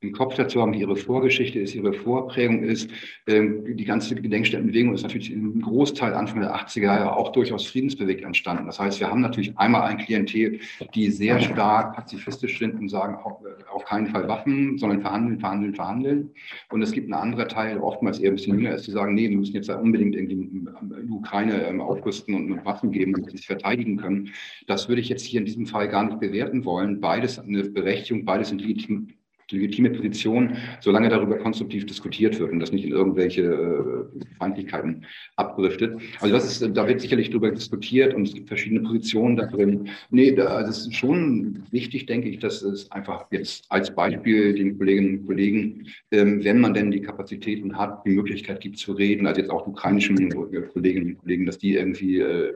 im 0.00 0.12
Kopf 0.12 0.34
dazu 0.36 0.60
haben, 0.60 0.72
wie 0.74 0.80
ihre 0.80 0.96
Vorgeschichte 0.96 1.58
ist, 1.58 1.74
ihre 1.74 1.92
Vorprägung 1.92 2.62
ist. 2.62 2.90
Ähm, 3.26 3.76
die 3.76 3.84
ganze 3.84 4.14
Gedenkstättenbewegung 4.14 4.94
ist 4.94 5.02
natürlich 5.02 5.32
im 5.32 5.60
Großteil 5.60 6.14
Anfang 6.14 6.40
der 6.40 6.54
80er 6.54 6.82
Jahre 6.82 7.16
auch 7.16 7.32
durchaus 7.32 7.66
friedensbewegt 7.66 8.22
entstanden. 8.22 8.66
Das 8.66 8.78
heißt, 8.78 9.00
wir 9.00 9.10
haben 9.10 9.20
natürlich 9.20 9.58
einmal 9.58 9.82
ein 9.82 9.98
Klientel, 9.98 10.60
die 10.94 11.10
sehr 11.10 11.40
stark 11.40 11.96
pazifistisch 11.96 12.58
sind 12.58 12.78
und 12.78 12.88
sagen, 12.88 13.14
äh, 13.14 13.64
auf 13.72 13.84
keinen 13.84 14.06
Fall 14.06 14.28
Waffen, 14.28 14.78
sondern 14.78 15.00
verhandeln, 15.00 15.40
verhandeln, 15.40 15.74
verhandeln. 15.74 16.30
Und 16.70 16.82
es 16.82 16.92
gibt 16.92 17.06
einen 17.06 17.20
anderen 17.20 17.48
Teil, 17.48 17.78
oftmals 17.78 18.20
eher 18.20 18.30
ein 18.30 18.36
bisschen 18.36 18.56
jünger 18.56 18.74
ist, 18.74 18.86
die 18.86 18.92
sagen, 18.92 19.14
nee, 19.14 19.28
wir 19.28 19.36
müssen 19.36 19.54
jetzt 19.54 19.68
unbedingt 19.68 20.14
irgendwie 20.14 20.36
die 20.36 21.10
Ukraine 21.10 21.66
ähm, 21.66 21.80
aufrüsten 21.80 22.34
und 22.34 22.64
Waffen 22.64 22.92
geben, 22.92 23.14
damit 23.14 23.30
sie 23.32 23.38
sich 23.38 23.46
verteidigen 23.46 23.96
können. 23.96 24.30
Das 24.68 24.88
würde 24.88 25.00
ich 25.00 25.08
jetzt 25.08 25.24
hier 25.24 25.40
in 25.40 25.46
diesem 25.46 25.66
Fall 25.66 25.88
gar 25.88 26.04
nicht 26.04 26.20
bewerten 26.20 26.64
wollen. 26.64 27.00
Beides 27.00 27.38
eine 27.40 27.64
Berechtigung, 27.64 28.24
beides 28.24 28.50
sind 28.50 28.60
legitim, 28.60 29.08
legitime 29.50 29.90
Position, 29.90 30.56
solange 30.80 31.08
darüber 31.08 31.38
konstruktiv 31.38 31.86
diskutiert 31.86 32.38
wird 32.38 32.52
und 32.52 32.60
das 32.60 32.72
nicht 32.72 32.84
in 32.84 32.92
irgendwelche 32.92 33.42
äh, 33.42 34.24
Feindlichkeiten 34.38 35.04
abdriftet. 35.36 36.00
Also 36.20 36.34
das 36.34 36.44
ist, 36.44 36.76
da 36.76 36.86
wird 36.86 37.00
sicherlich 37.00 37.30
darüber 37.30 37.50
diskutiert 37.50 38.14
und 38.14 38.28
es 38.28 38.34
gibt 38.34 38.48
verschiedene 38.48 38.80
Positionen 38.80 39.36
da 39.36 39.46
drin. 39.46 39.88
Nee, 40.10 40.32
da, 40.32 40.62
das 40.62 40.86
ist 40.86 40.94
schon 40.94 41.62
wichtig, 41.70 42.06
denke 42.06 42.28
ich, 42.28 42.38
dass 42.38 42.62
es 42.62 42.90
einfach 42.90 43.26
jetzt 43.30 43.66
als 43.70 43.94
Beispiel 43.94 44.54
den 44.54 44.76
Kolleginnen 44.78 45.20
und 45.20 45.26
Kollegen, 45.26 45.86
ähm, 46.10 46.44
wenn 46.44 46.60
man 46.60 46.74
denn 46.74 46.90
die 46.90 47.00
Kapazitäten 47.00 47.76
hat, 47.76 48.04
die 48.04 48.10
Möglichkeit 48.10 48.60
gibt 48.60 48.78
zu 48.78 48.92
reden, 48.92 49.26
also 49.26 49.40
jetzt 49.40 49.50
auch 49.50 49.66
ukrainischen 49.66 50.28
Kolleginnen 50.72 51.14
und 51.14 51.18
Kollegen, 51.18 51.46
dass 51.46 51.58
die 51.58 51.74
irgendwie 51.74 52.20
äh, 52.20 52.52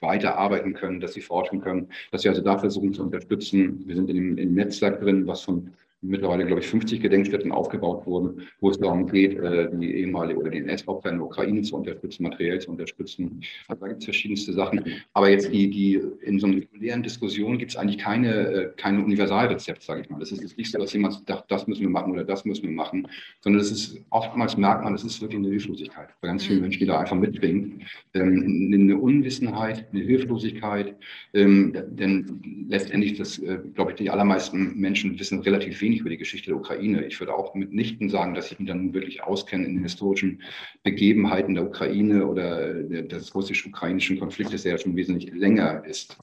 weiter 0.00 0.36
arbeiten 0.38 0.72
können, 0.74 1.00
dass 1.00 1.12
sie 1.12 1.20
forschen 1.20 1.60
können, 1.60 1.88
dass 2.10 2.24
wir 2.24 2.30
also 2.30 2.42
da 2.42 2.58
versuchen 2.58 2.94
zu 2.94 3.02
unterstützen. 3.02 3.82
Wir 3.86 3.96
sind 3.96 4.10
in 4.10 4.36
dem, 4.36 4.54
Netzwerk 4.54 5.00
drin, 5.00 5.26
was 5.26 5.42
von 5.42 5.72
mittlerweile, 6.02 6.46
glaube 6.46 6.60
ich, 6.60 6.66
50 6.68 7.00
Gedenkstätten 7.00 7.52
aufgebaut 7.52 8.06
wurden, 8.06 8.42
wo 8.60 8.70
es 8.70 8.78
darum 8.78 9.06
geht, 9.06 9.38
äh, 9.38 9.68
die 9.72 9.94
ehemalige 9.96 10.38
oder 10.38 10.50
die 10.50 10.58
NS-Opfer 10.58 11.10
in 11.10 11.16
der 11.16 11.26
Ukraine 11.26 11.62
zu 11.62 11.76
unterstützen, 11.76 12.22
materiell 12.22 12.58
zu 12.60 12.70
unterstützen. 12.70 13.42
Also 13.68 13.80
da 13.80 13.88
gibt 13.88 14.00
es 14.00 14.04
verschiedenste 14.04 14.52
Sachen. 14.52 14.84
Aber 15.12 15.28
jetzt 15.28 15.52
die, 15.52 15.68
die 15.68 16.00
in 16.22 16.38
so 16.38 16.46
einer 16.46 16.56
regulären 16.56 17.02
Diskussion 17.02 17.58
gibt 17.58 17.72
es 17.72 17.76
eigentlich 17.76 17.98
keine, 17.98 18.32
äh, 18.32 18.70
keine 18.76 19.04
Universalrezept, 19.04 19.82
sage 19.82 20.02
ich 20.02 20.10
mal. 20.10 20.18
Das 20.18 20.32
ist 20.32 20.42
jetzt 20.42 20.56
nicht 20.56 20.70
so, 20.70 20.78
dass 20.78 20.92
jemand 20.92 21.26
sagt, 21.26 21.50
das 21.50 21.66
müssen 21.66 21.82
wir 21.82 21.90
machen 21.90 22.12
oder 22.12 22.24
das 22.24 22.44
müssen 22.44 22.62
wir 22.62 22.74
machen, 22.74 23.06
sondern 23.40 23.60
das 23.60 23.70
ist 23.70 24.00
oftmals 24.10 24.56
merkt 24.56 24.84
man, 24.84 24.92
das 24.92 25.04
ist 25.04 25.20
wirklich 25.20 25.38
eine 25.38 25.48
Hilflosigkeit 25.48 26.08
bei 26.20 26.28
ganz 26.28 26.44
vielen 26.44 26.58
mhm. 26.58 26.62
Menschen, 26.62 26.80
die 26.80 26.86
da 26.86 27.00
einfach 27.00 27.16
mitbringen. 27.16 27.82
Ähm, 28.14 28.70
eine 28.72 28.96
Unwissenheit, 28.96 29.86
eine 29.92 30.02
Hilflosigkeit, 30.02 30.96
ähm, 31.34 31.74
denn 31.90 32.66
letztendlich, 32.68 33.18
das 33.18 33.38
äh, 33.38 33.58
glaube 33.74 33.92
ich, 33.92 33.96
die 33.98 34.10
allermeisten 34.10 34.78
Menschen 34.78 35.18
wissen 35.18 35.40
relativ 35.40 35.80
wenig 35.80 35.89
wenig 35.90 36.00
über 36.00 36.10
die 36.10 36.18
Geschichte 36.18 36.50
der 36.50 36.56
Ukraine. 36.56 37.04
Ich 37.04 37.18
würde 37.18 37.34
auch 37.34 37.54
mitnichten 37.54 38.08
sagen, 38.08 38.34
dass 38.34 38.52
ich 38.52 38.58
mich 38.58 38.68
dann 38.68 38.94
wirklich 38.94 39.22
auskenne 39.22 39.66
in 39.66 39.74
den 39.74 39.82
historischen 39.82 40.42
Begebenheiten 40.84 41.54
der 41.54 41.66
Ukraine 41.66 42.26
oder 42.26 42.74
des 42.74 43.34
russisch-ukrainischen 43.34 44.20
Konfliktes, 44.20 44.62
der 44.62 44.72
ja 44.72 44.78
schon 44.78 44.96
wesentlich 44.96 45.32
länger 45.32 45.84
ist. 45.84 46.16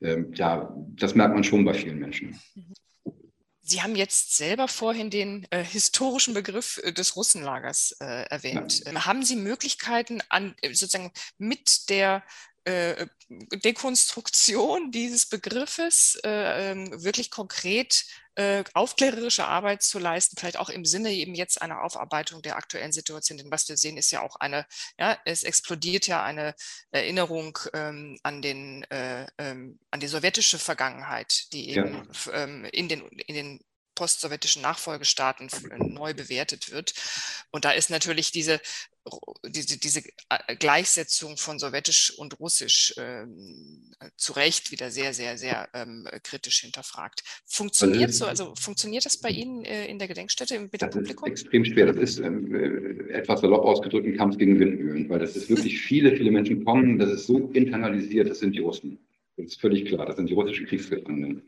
Ähm, 0.00 0.32
ja, 0.34 0.74
das 0.96 1.14
merkt 1.14 1.34
man 1.34 1.44
schon 1.44 1.64
bei 1.64 1.74
vielen 1.74 2.00
Menschen. 2.00 2.38
Sie 3.64 3.80
haben 3.80 3.94
jetzt 3.94 4.36
selber 4.36 4.66
vorhin 4.66 5.08
den 5.08 5.46
äh, 5.50 5.62
historischen 5.62 6.34
Begriff 6.34 6.80
äh, 6.82 6.92
des 6.92 7.14
Russenlagers 7.14 7.96
äh, 8.00 8.24
erwähnt. 8.24 8.82
Ja. 8.84 9.06
Haben 9.06 9.22
Sie 9.22 9.36
Möglichkeiten, 9.36 10.20
an, 10.28 10.56
äh, 10.62 10.74
sozusagen 10.74 11.12
mit 11.38 11.88
der 11.88 12.24
äh, 12.64 13.06
Dekonstruktion 13.28 14.90
dieses 14.90 15.26
Begriffes 15.26 16.18
äh, 16.24 16.72
ähm, 16.72 17.02
wirklich 17.02 17.30
konkret 17.30 18.04
äh, 18.34 18.64
aufklärerische 18.74 19.44
Arbeit 19.44 19.82
zu 19.82 19.98
leisten, 19.98 20.36
vielleicht 20.38 20.58
auch 20.58 20.70
im 20.70 20.84
Sinne 20.84 21.12
eben 21.12 21.34
jetzt 21.34 21.60
einer 21.60 21.82
Aufarbeitung 21.82 22.42
der 22.42 22.56
aktuellen 22.56 22.92
Situation. 22.92 23.38
Denn 23.38 23.50
was 23.50 23.68
wir 23.68 23.76
sehen, 23.76 23.96
ist 23.96 24.10
ja 24.10 24.22
auch 24.22 24.36
eine, 24.36 24.66
ja, 24.98 25.18
es 25.24 25.42
explodiert 25.42 26.06
ja 26.06 26.22
eine 26.22 26.54
Erinnerung 26.90 27.58
ähm, 27.74 28.18
an, 28.22 28.42
den, 28.42 28.84
äh, 28.84 29.26
ähm, 29.38 29.78
an 29.90 30.00
die 30.00 30.08
sowjetische 30.08 30.58
Vergangenheit, 30.58 31.52
die 31.52 31.70
eben 31.70 32.08
ja. 32.26 32.32
ähm, 32.44 32.64
in, 32.66 32.88
den, 32.88 33.08
in 33.08 33.34
den 33.34 33.60
postsowjetischen 34.02 34.62
Nachfolgestaaten 34.62 35.48
neu 35.78 36.12
bewertet 36.12 36.72
wird. 36.72 36.92
Und 37.52 37.64
da 37.64 37.70
ist 37.70 37.88
natürlich 37.88 38.32
diese 38.32 38.60
diese, 39.48 39.80
diese 39.80 40.00
äh, 40.28 40.56
Gleichsetzung 40.56 41.36
von 41.36 41.58
Sowjetisch 41.58 42.16
und 42.18 42.38
Russisch 42.38 42.94
ähm, 42.98 43.90
zu 44.16 44.32
Recht 44.32 44.70
wieder 44.70 44.92
sehr, 44.92 45.12
sehr, 45.12 45.36
sehr 45.36 45.68
ähm, 45.74 46.06
kritisch 46.22 46.60
hinterfragt. 46.60 47.24
Funktioniert 47.44 48.10
also, 48.10 48.24
so, 48.24 48.26
also 48.26 48.54
funktioniert 48.56 49.04
das 49.04 49.16
bei 49.16 49.30
Ihnen 49.30 49.64
äh, 49.64 49.86
in 49.86 49.98
der 49.98 50.06
Gedenkstätte 50.06 50.60
mit 50.60 50.80
dem 50.80 50.90
Publikum? 50.90 51.32
Ist 51.32 51.42
extrem 51.42 51.64
schwer. 51.64 51.86
Das 51.86 51.96
ist 51.96 52.18
ähm, 52.20 52.54
äh, 52.54 53.12
etwas 53.12 53.40
salopp 53.40 53.64
ausgedrückt 53.64 54.06
ein 54.06 54.16
Kampf 54.16 54.38
gegen 54.38 54.60
Windmühlen, 54.60 55.08
weil 55.08 55.18
das 55.18 55.34
ist 55.34 55.48
wirklich 55.48 55.80
viele, 55.80 56.16
viele 56.16 56.30
Menschen 56.30 56.64
kommen, 56.64 56.98
das 56.98 57.10
ist 57.10 57.26
so 57.26 57.50
internalisiert, 57.52 58.30
das 58.30 58.38
sind 58.38 58.54
die 58.54 58.60
Russen. 58.60 58.98
Das 59.36 59.46
ist 59.46 59.60
völlig 59.60 59.86
klar, 59.86 60.06
das 60.06 60.16
sind 60.16 60.28
die 60.28 60.34
russischen 60.34 60.66
Kriegsgefangenen. 60.66 61.42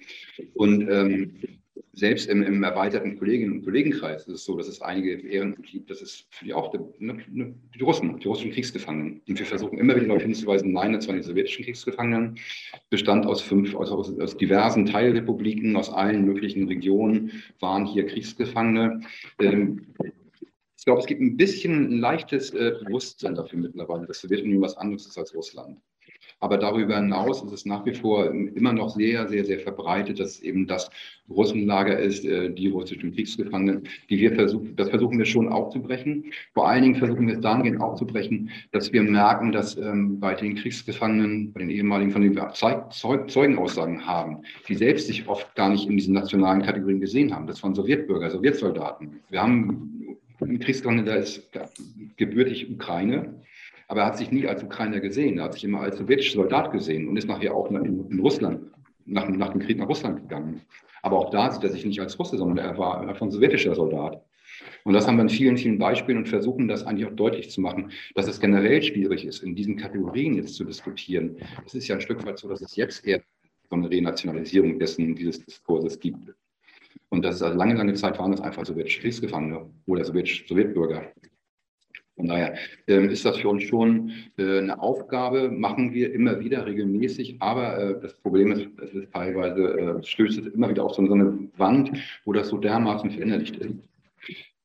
Und 0.54 0.88
ähm, 0.88 1.60
selbst 1.92 2.28
im, 2.28 2.42
im, 2.42 2.62
erweiterten 2.62 3.18
Kolleginnen- 3.18 3.58
und 3.58 3.64
Kollegenkreis 3.64 4.26
ist 4.26 4.34
es 4.34 4.44
so, 4.44 4.56
dass 4.56 4.68
es 4.68 4.80
einige 4.80 5.12
Ehrenmitglieder 5.12 5.72
gibt, 5.72 5.90
das 5.90 6.02
ist 6.02 6.26
für 6.30 6.44
die 6.44 6.54
auch 6.54 6.70
die, 6.70 6.78
ne, 7.04 7.18
ne, 7.30 7.54
die 7.74 7.82
Russen, 7.82 8.18
die 8.18 8.28
russischen 8.28 8.52
Kriegsgefangenen. 8.52 9.22
Und 9.28 9.38
wir 9.38 9.46
versuchen 9.46 9.78
immer 9.78 9.94
wieder 9.96 10.06
darauf 10.06 10.22
hinzuweisen, 10.22 10.72
nein, 10.72 10.92
das 10.92 11.08
waren 11.08 11.16
die 11.16 11.22
sowjetischen 11.22 11.64
Kriegsgefangenen, 11.64 12.38
bestand 12.90 13.26
aus 13.26 13.42
fünf, 13.42 13.74
aus, 13.74 13.90
aus, 13.90 14.18
aus, 14.18 14.36
diversen 14.36 14.86
Teilrepubliken, 14.86 15.76
aus 15.76 15.90
allen 15.90 16.24
möglichen 16.24 16.66
Regionen 16.68 17.42
waren 17.60 17.86
hier 17.86 18.06
Kriegsgefangene. 18.06 19.00
Ähm, 19.40 19.94
ich 20.76 20.84
glaube, 20.84 21.00
es 21.00 21.06
gibt 21.06 21.22
ein 21.22 21.36
bisschen 21.36 21.94
ein 21.94 21.98
leichtes 21.98 22.50
äh, 22.50 22.72
Bewusstsein 22.84 23.34
dafür 23.34 23.58
mittlerweile, 23.58 24.06
dass 24.06 24.20
Sowjetunion 24.20 24.60
was 24.60 24.76
anderes 24.76 25.06
ist 25.06 25.16
als 25.16 25.34
Russland. 25.34 25.80
Aber 26.40 26.58
darüber 26.58 26.96
hinaus 26.96 27.42
ist 27.42 27.52
es 27.52 27.64
nach 27.64 27.86
wie 27.86 27.94
vor 27.94 28.30
immer 28.30 28.72
noch 28.72 28.90
sehr, 28.90 29.28
sehr, 29.28 29.44
sehr 29.44 29.60
verbreitet, 29.60 30.20
dass 30.20 30.40
eben 30.40 30.66
das 30.66 30.90
Russenlager 31.28 31.98
ist, 31.98 32.24
äh, 32.24 32.50
die 32.50 32.68
russischen 32.68 33.14
Kriegsgefangenen, 33.14 33.88
die 34.10 34.18
wir 34.18 34.34
versuchen, 34.34 34.76
das 34.76 34.90
versuchen 34.90 35.18
wir 35.18 35.24
schon 35.24 35.48
aufzubrechen. 35.48 36.32
Vor 36.52 36.68
allen 36.68 36.82
Dingen 36.82 36.96
versuchen 36.96 37.26
wir 37.26 37.34
es 37.34 37.40
dahingehend 37.40 37.80
aufzubrechen, 37.80 38.50
dass 38.72 38.92
wir 38.92 39.02
merken, 39.02 39.52
dass 39.52 39.76
ähm, 39.76 40.20
bei 40.20 40.34
den 40.34 40.54
Kriegsgefangenen, 40.56 41.52
bei 41.52 41.60
den 41.60 41.70
ehemaligen, 41.70 42.10
von 42.10 42.22
denen 42.22 42.36
wir 42.36 42.50
Zeugenaussagen 42.50 44.06
haben, 44.06 44.42
die 44.68 44.74
selbst 44.74 45.06
sich 45.06 45.26
oft 45.28 45.54
gar 45.54 45.70
nicht 45.70 45.88
in 45.88 45.96
diesen 45.96 46.14
nationalen 46.14 46.62
Kategorien 46.62 47.00
gesehen 47.00 47.34
haben. 47.34 47.46
Das 47.46 47.62
waren 47.62 47.74
Sowjetbürger, 47.74 48.30
Sowjetsoldaten. 48.30 49.20
Wir 49.30 49.40
haben 49.40 50.18
einen 50.40 50.58
Kriegsgefangenen, 50.58 51.06
der 51.06 51.18
ist 51.18 51.48
gebürtig 52.16 52.70
Ukraine 52.70 53.40
aber 53.88 54.00
er 54.00 54.06
hat 54.06 54.18
sich 54.18 54.30
nie 54.30 54.46
als 54.46 54.62
Ukrainer 54.62 55.00
gesehen. 55.00 55.38
Er 55.38 55.44
hat 55.44 55.54
sich 55.54 55.64
immer 55.64 55.80
als 55.80 55.98
sowjetischer 55.98 56.34
Soldat 56.34 56.72
gesehen 56.72 57.08
und 57.08 57.16
ist 57.16 57.28
nachher 57.28 57.54
auch 57.54 57.70
in, 57.70 58.10
in 58.10 58.20
Russland, 58.20 58.70
nach, 59.04 59.28
nach, 59.28 59.50
dem 59.50 59.60
Krieg 59.60 59.78
nach 59.78 59.88
Russland 59.88 60.22
gegangen. 60.22 60.62
Aber 61.02 61.18
auch 61.18 61.30
da 61.30 61.50
sieht 61.50 61.64
er 61.64 61.70
sich 61.70 61.84
nicht 61.84 62.00
als 62.00 62.18
Russe, 62.18 62.38
sondern 62.38 62.58
er 62.58 62.78
war 62.78 63.00
einfach 63.00 63.22
ein 63.22 63.30
sowjetischer 63.30 63.74
Soldat. 63.74 64.24
Und 64.84 64.94
das 64.94 65.06
haben 65.06 65.16
wir 65.16 65.22
in 65.22 65.28
vielen, 65.28 65.56
vielen 65.56 65.78
Beispielen 65.78 66.18
und 66.18 66.28
versuchen 66.28 66.68
das 66.68 66.84
eigentlich 66.84 67.06
auch 67.06 67.14
deutlich 67.14 67.50
zu 67.50 67.60
machen, 67.60 67.90
dass 68.14 68.28
es 68.28 68.40
generell 68.40 68.82
schwierig 68.82 69.24
ist, 69.24 69.42
in 69.42 69.54
diesen 69.54 69.76
Kategorien 69.76 70.34
jetzt 70.34 70.54
zu 70.54 70.64
diskutieren. 70.64 71.36
Es 71.66 71.74
ist 71.74 71.88
ja 71.88 71.96
ein 71.96 72.00
Stück 72.00 72.24
weit 72.24 72.38
so, 72.38 72.48
dass 72.48 72.62
es 72.62 72.76
jetzt 72.76 73.04
eher 73.06 73.20
so 73.68 73.76
eine 73.76 73.90
Renationalisierung 73.90 74.78
dessen, 74.78 75.14
dieses 75.14 75.44
Diskurses 75.44 75.98
gibt. 75.98 76.32
Und 77.08 77.24
das 77.24 77.36
ist 77.36 77.42
also 77.42 77.56
lange, 77.56 77.74
lange 77.74 77.94
Zeit 77.94 78.18
waren 78.18 78.32
das 78.32 78.40
einfach 78.40 78.64
sowjetische 78.64 79.00
Kriegsgefangene 79.00 79.70
oder 79.86 80.04
sowjetische 80.04 80.46
Sowjetbürger. 80.46 81.12
Von 82.16 82.28
daher 82.28 82.54
ähm, 82.86 83.08
ist 83.08 83.24
das 83.24 83.38
für 83.38 83.48
uns 83.48 83.64
schon 83.64 84.12
äh, 84.38 84.58
eine 84.58 84.80
Aufgabe, 84.80 85.50
machen 85.50 85.92
wir 85.92 86.12
immer 86.12 86.38
wieder 86.38 86.64
regelmäßig, 86.64 87.36
aber 87.40 87.78
äh, 87.78 88.00
das 88.00 88.14
Problem 88.14 88.52
ist, 88.52 88.68
es 88.82 88.92
ist 88.92 89.12
teilweise, 89.12 89.78
äh, 89.78 90.02
stößt 90.02 90.38
es 90.38 90.54
immer 90.54 90.70
wieder 90.70 90.84
auf 90.84 90.94
so, 90.94 91.02
eine 91.02 91.38
Wand, 91.56 91.90
wo 92.24 92.32
das 92.32 92.48
so 92.48 92.58
dermaßen 92.58 93.10
verinnerlicht 93.10 93.56
ist. 93.56 93.74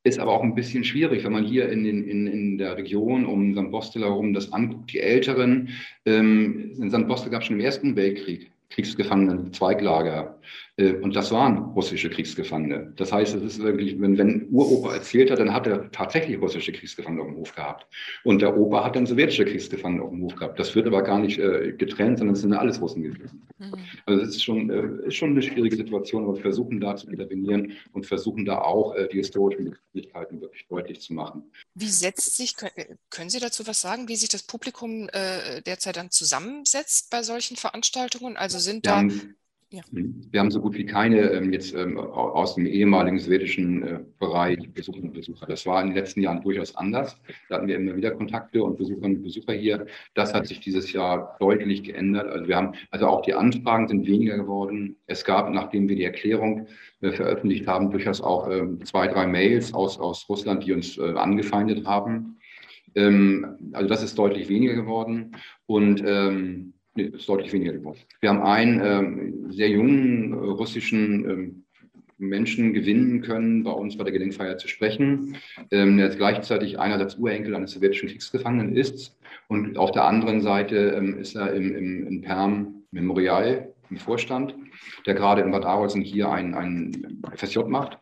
Ist 0.04 0.20
aber 0.20 0.32
auch 0.32 0.44
ein 0.44 0.56
bisschen 0.56 0.84
schwierig, 0.84 1.26
wenn 1.26 1.34
man 1.34 1.44
hier 1.44 1.70
in, 1.70 1.84
den, 1.84 2.08
in, 2.08 2.28
in 2.28 2.58
der 2.58 2.78
Region 2.78 3.26
um 3.26 3.54
St. 3.54 3.72
Bostel 3.72 4.04
herum 4.04 4.34
das 4.34 4.54
anguckt. 4.54 4.94
Die 4.94 5.00
Älteren, 5.00 5.70
ähm, 6.06 6.72
in 6.80 6.90
St. 6.90 7.08
Bostel 7.08 7.32
gab 7.32 7.42
es 7.42 7.48
schon 7.48 7.60
im 7.60 7.66
Ersten 7.66 7.96
Weltkrieg 7.96 8.52
Kriegsgefangenen, 8.70 9.52
Zweiglager. 9.52 10.40
Äh, 10.80 10.94
und 10.94 11.16
das 11.16 11.32
waren 11.32 11.58
russische 11.74 12.10
Kriegsgefangene. 12.10 12.94
Das 12.96 13.12
heißt, 13.12 13.36
es 13.36 13.44
ist 13.44 13.60
wirklich, 13.60 14.00
wenn, 14.00 14.18
wenn 14.18 14.48
Uropa 14.50 14.94
erzählt 14.94 15.30
hat, 15.30 15.40
dann 15.40 15.54
hat 15.54 15.68
er 15.68 15.92
tatsächlich 15.92 16.40
russische 16.40 16.72
Kriegsgefangene 16.72 17.22
auf 17.22 17.28
dem 17.28 17.38
Hof 17.38 17.54
gehabt. 17.54 17.86
Und 18.24 18.42
der 18.42 18.58
Opa 18.58 18.86
hat 18.86 18.96
dann 18.96 19.06
sowjetische 19.06 19.46
Kriegsgefangene 19.46 20.04
auf 20.04 20.12
dem 20.12 20.24
Hof 20.24 20.36
gehabt. 20.36 20.58
Das 20.58 20.74
wird 20.76 20.88
aber 20.88 21.02
gar 21.04 21.20
nicht 21.20 21.38
äh, 21.38 21.74
getrennt, 21.74 22.20
sondern 22.20 22.36
es 22.36 22.42
sind 22.42 22.54
alles 22.54 22.82
Russen 22.82 23.04
gewesen. 23.04 23.48
Mhm. 23.58 23.74
Also 24.06 24.24
es 24.24 24.30
ist 24.30 24.44
schon, 24.44 24.70
äh, 24.70 25.08
ist 25.08 25.16
schon 25.16 25.32
eine 25.32 25.42
schwierige 25.42 25.76
Situation, 25.76 26.24
aber 26.24 26.36
wir 26.36 26.42
versuchen 26.42 26.80
da 26.80 26.96
zu 26.96 27.10
intervenieren 27.10 27.74
und 27.92 28.06
versuchen 28.06 28.46
da 28.46 28.60
auch 28.60 28.96
äh, 28.96 29.10
die 29.10 29.18
historischen 29.18 29.66
Begrifflichkeiten 29.66 30.40
wirklich 30.40 30.66
deutlich 30.68 31.02
zu 31.02 31.14
machen. 31.14 31.52
Wie 31.76 31.90
setzt 31.90 32.38
sich, 32.38 32.56
können, 32.56 32.72
äh, 32.76 32.96
können 33.10 33.30
Sie 33.30 33.40
dazu 33.40 33.68
was 33.68 33.82
sagen, 33.82 34.08
wie 34.08 34.16
sich 34.16 34.30
das 34.30 34.44
Publikum 34.44 35.10
äh, 35.12 35.62
derzeit 35.62 35.98
dann 35.98 36.10
zusammensetzt 36.10 37.10
bei 37.10 37.24
solchen 37.24 37.58
Veranstaltungen? 37.58 38.38
Also 38.38 38.60
sind 38.60 38.86
da 38.86 39.04
ja. 39.72 39.82
Wir 39.92 40.40
haben 40.40 40.50
so 40.50 40.62
gut 40.62 40.76
wie 40.76 40.86
keine 40.86 41.30
ähm, 41.32 41.54
jetzt 41.54 41.76
ähm, 41.76 41.98
aus 41.98 42.56
dem 42.56 42.66
ehemaligen 42.66 43.20
sowjetischen 43.20 43.84
äh, 43.84 44.00
Bereich 44.18 44.58
Besucherinnen 44.74 45.10
und 45.10 45.16
Besucher. 45.16 45.46
Das 45.46 45.66
war 45.66 45.82
in 45.82 45.90
den 45.90 45.96
letzten 45.96 46.22
Jahren 46.22 46.42
durchaus 46.42 46.76
anders. 46.76 47.20
Da 47.50 47.56
hatten 47.56 47.68
wir 47.68 47.76
immer 47.76 47.96
wieder 47.96 48.12
Kontakte 48.12 48.64
und 48.64 48.78
Besucherinnen 48.78 49.18
und 49.18 49.24
Besucher 49.24 49.54
hier. 49.54 49.86
Das 50.16 50.34
hat 50.34 50.48
sich 50.48 50.60
dieses 50.60 50.92
Jahr 50.92 51.36
deutlich 51.40 51.84
geändert. 51.84 52.28
Also 52.28 52.48
wir 52.48 52.56
haben, 52.56 52.74
also 52.90 53.08
auch 53.08 53.22
die 53.22 53.36
Anfragen 53.36 53.88
sind 53.88 54.08
weniger 54.08 54.38
geworden. 54.38 54.96
Es 55.06 55.24
gab, 55.24 55.52
nachdem 55.52 55.88
wir 55.88 55.96
die 55.96 56.04
Erklärung 56.04 56.68
äh, 57.02 57.12
veröffentlicht 57.12 57.68
haben, 57.68 57.92
durchaus 57.92 58.22
auch 58.22 58.50
ähm, 58.50 58.84
zwei, 58.86 59.08
drei 59.08 59.28
Mails 59.28 59.74
aus, 59.74 60.00
aus 60.00 60.28
Russland, 60.30 60.66
die 60.66 60.74
uns 60.74 60.98
äh, 60.98 61.14
angefeindet 61.14 61.86
haben. 61.86 62.40
Ähm, 62.96 63.72
also 63.74 63.88
das 63.88 64.02
ist 64.02 64.18
deutlich 64.18 64.50
weniger 64.50 64.74
geworden. 64.74 65.36
Und 65.68 66.04
ähm, 66.06 66.74
Nee, 66.96 67.04
ist 67.04 67.30
deutlich 67.30 67.54
weniger 67.54 67.74
geworden. 67.74 68.00
Wir 68.20 68.30
haben 68.30 68.42
einen 68.42 68.82
ähm, 68.84 69.52
sehr 69.52 69.70
jungen 69.70 70.34
äh, 70.34 70.36
russischen 70.36 71.30
ähm, 71.30 71.66
Menschen 72.18 72.74
gewinnen 72.74 73.22
können, 73.22 73.64
bei 73.64 73.72
uns 73.72 73.98
bei 73.98 74.04
der 74.04 74.12
Gedenkfeier 74.12 74.58
zu 74.58 74.68
sprechen, 74.68 75.38
ähm, 75.72 75.98
der 75.98 76.10
gleichzeitig 76.10 76.78
einerseits 76.78 77.16
Urenkel 77.16 77.56
eines 77.56 77.72
sowjetischen 77.72 78.10
Kriegsgefangenen 78.10 78.76
ist 78.76 79.18
und 79.48 79.78
auf 79.78 79.92
der 79.92 80.06
anderen 80.06 80.42
Seite 80.42 80.94
ähm, 80.98 81.18
ist 81.18 81.36
er 81.36 81.54
im, 81.54 81.76
im, 81.76 82.08
im 82.08 82.22
Perm 82.22 82.84
Memorial 82.92 83.74
im 83.90 83.98
Vorstand, 83.98 84.56
der 85.06 85.16
gerade 85.16 85.42
in 85.42 85.52
Bad 85.52 85.66
Arolsen 85.66 86.02
hier 86.02 86.30
ein, 86.30 86.54
ein 86.54 87.22
FSJ 87.36 87.60
macht. 87.68 87.98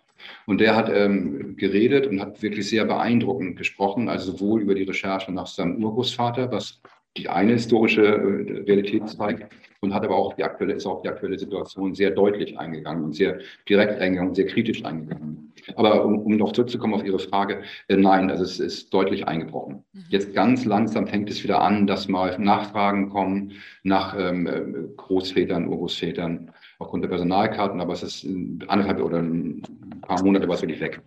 Und 0.45 0.59
der 0.59 0.75
hat 0.75 0.89
ähm, 0.89 1.55
geredet 1.55 2.07
und 2.07 2.19
hat 2.19 2.41
wirklich 2.41 2.67
sehr 2.67 2.85
beeindruckend 2.85 3.55
gesprochen, 3.55 4.09
also 4.09 4.33
sowohl 4.33 4.61
über 4.61 4.75
die 4.75 4.83
Recherche 4.83 5.31
nach 5.31 5.47
seinem 5.47 5.81
Urgroßvater, 5.83 6.51
was 6.51 6.81
die 7.17 7.29
eine 7.29 7.53
historische 7.53 8.05
äh, 8.05 8.63
Realität 8.65 9.09
zeigt 9.09 9.53
und 9.81 9.93
hat 9.93 10.03
aber 10.03 10.15
auch 10.15 10.33
die 10.33 10.43
aktuelle, 10.43 10.73
ist 10.73 10.85
auch 10.85 11.01
die 11.01 11.09
aktuelle 11.09 11.37
Situation 11.37 11.93
sehr 11.93 12.11
deutlich 12.11 12.57
eingegangen 12.57 13.03
und 13.03 13.15
sehr 13.15 13.39
direkt 13.67 13.99
eingegangen, 13.99 14.35
sehr 14.35 14.47
kritisch 14.47 14.83
eingegangen. 14.83 15.53
Aber 15.75 16.05
um, 16.05 16.19
um 16.19 16.37
noch 16.37 16.53
zurückzukommen 16.53 16.93
auf 16.93 17.03
Ihre 17.03 17.19
Frage, 17.19 17.61
äh, 17.87 17.97
nein, 17.97 18.29
also 18.29 18.43
es 18.43 18.59
ist 18.59 18.93
deutlich 18.93 19.27
eingebrochen. 19.27 19.83
Mhm. 19.93 20.03
Jetzt 20.09 20.33
ganz 20.33 20.65
langsam 20.65 21.07
fängt 21.07 21.29
es 21.29 21.43
wieder 21.43 21.61
an, 21.61 21.87
dass 21.87 22.07
mal 22.07 22.37
Nachfragen 22.39 23.09
kommen 23.09 23.53
nach 23.83 24.15
ähm, 24.17 24.47
äh, 24.47 24.61
Großvätern, 24.95 25.67
Urgroßvätern 25.67 26.51
aufgrund 26.79 27.03
der 27.03 27.09
Personalkarten, 27.09 27.81
aber 27.81 27.93
es 27.93 28.03
ist 28.03 28.25
anderthalb 28.67 29.01
oder 29.01 29.19
ein 29.19 29.61
paar 30.01 30.23
Monate 30.23 30.47
war 30.47 30.55
es 30.55 30.61
wirklich 30.61 30.79
weg. 30.79 31.01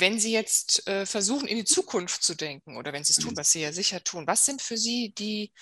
Wenn 0.00 0.18
Sie 0.18 0.32
jetzt 0.32 0.86
äh, 0.88 1.06
versuchen, 1.06 1.46
in 1.46 1.56
die 1.58 1.64
Zukunft 1.64 2.22
zu 2.22 2.34
denken 2.34 2.76
oder 2.76 2.92
wenn 2.92 3.04
Sie 3.04 3.12
es 3.12 3.18
tun, 3.18 3.32
mhm. 3.32 3.36
was 3.36 3.52
Sie 3.52 3.60
ja 3.60 3.72
sicher 3.72 4.02
tun, 4.02 4.26
was 4.26 4.44
sind 4.46 4.62
für 4.62 4.76
Sie 4.76 5.12
die 5.16 5.52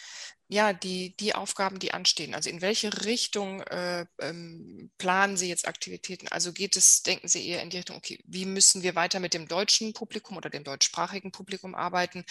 ja, 0.51 0.73
die, 0.73 1.15
die 1.17 1.35
Aufgaben, 1.35 1.79
die 1.79 1.93
anstehen? 1.93 2.35
Also 2.35 2.49
in 2.49 2.63
welche 2.63 3.05
Richtung 3.05 3.61
äh, 3.63 4.07
ähm, 4.19 4.91
planen 4.97 5.37
Sie 5.37 5.49
jetzt 5.49 5.69
Aktivitäten? 5.69 6.27
Also 6.29 6.53
geht 6.55 6.75
es, 6.77 7.03
denken 7.03 7.29
Sie 7.29 7.47
eher 7.47 7.63
in 7.63 7.69
die 7.69 7.77
Richtung, 7.77 7.97
okay, 7.97 8.19
wie 8.25 8.47
müssen 8.47 8.83
wir 8.83 8.95
weiter 8.95 9.21
mit 9.21 9.35
dem 9.35 9.47
deutschen 9.47 9.93
Publikum 9.93 10.39
oder 10.39 10.49
dem 10.49 10.65
deutschsprachigen 10.65 11.33
Publikum 11.33 11.75
arbeiten? 11.75 12.25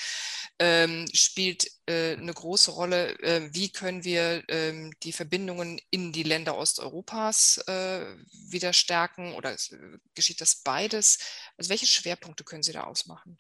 Ähm, 0.57 1.05
spielt 1.13 1.69
äh, 1.85 2.13
eine 2.13 2.33
große 2.33 2.71
Rolle, 2.71 3.19
äh, 3.19 3.53
wie 3.53 3.71
können 3.71 4.03
wir 4.03 4.43
ähm, 4.47 4.93
die 5.03 5.13
Verbindungen 5.13 5.79
in 5.91 6.11
die 6.11 6.23
Länder 6.23 6.57
Osteuropas 6.57 7.59
äh, 7.67 8.15
wieder 8.49 8.73
stärken 8.73 9.33
oder 9.33 9.53
äh, 9.53 9.97
geschieht 10.15 10.41
das 10.41 10.55
beides? 10.55 11.19
Also 11.55 11.69
welche 11.69 11.85
Schwerpunkte 11.85 12.43
können 12.43 12.63
Sie 12.63 12.73
da 12.73 12.85
ausmachen? 12.85 13.37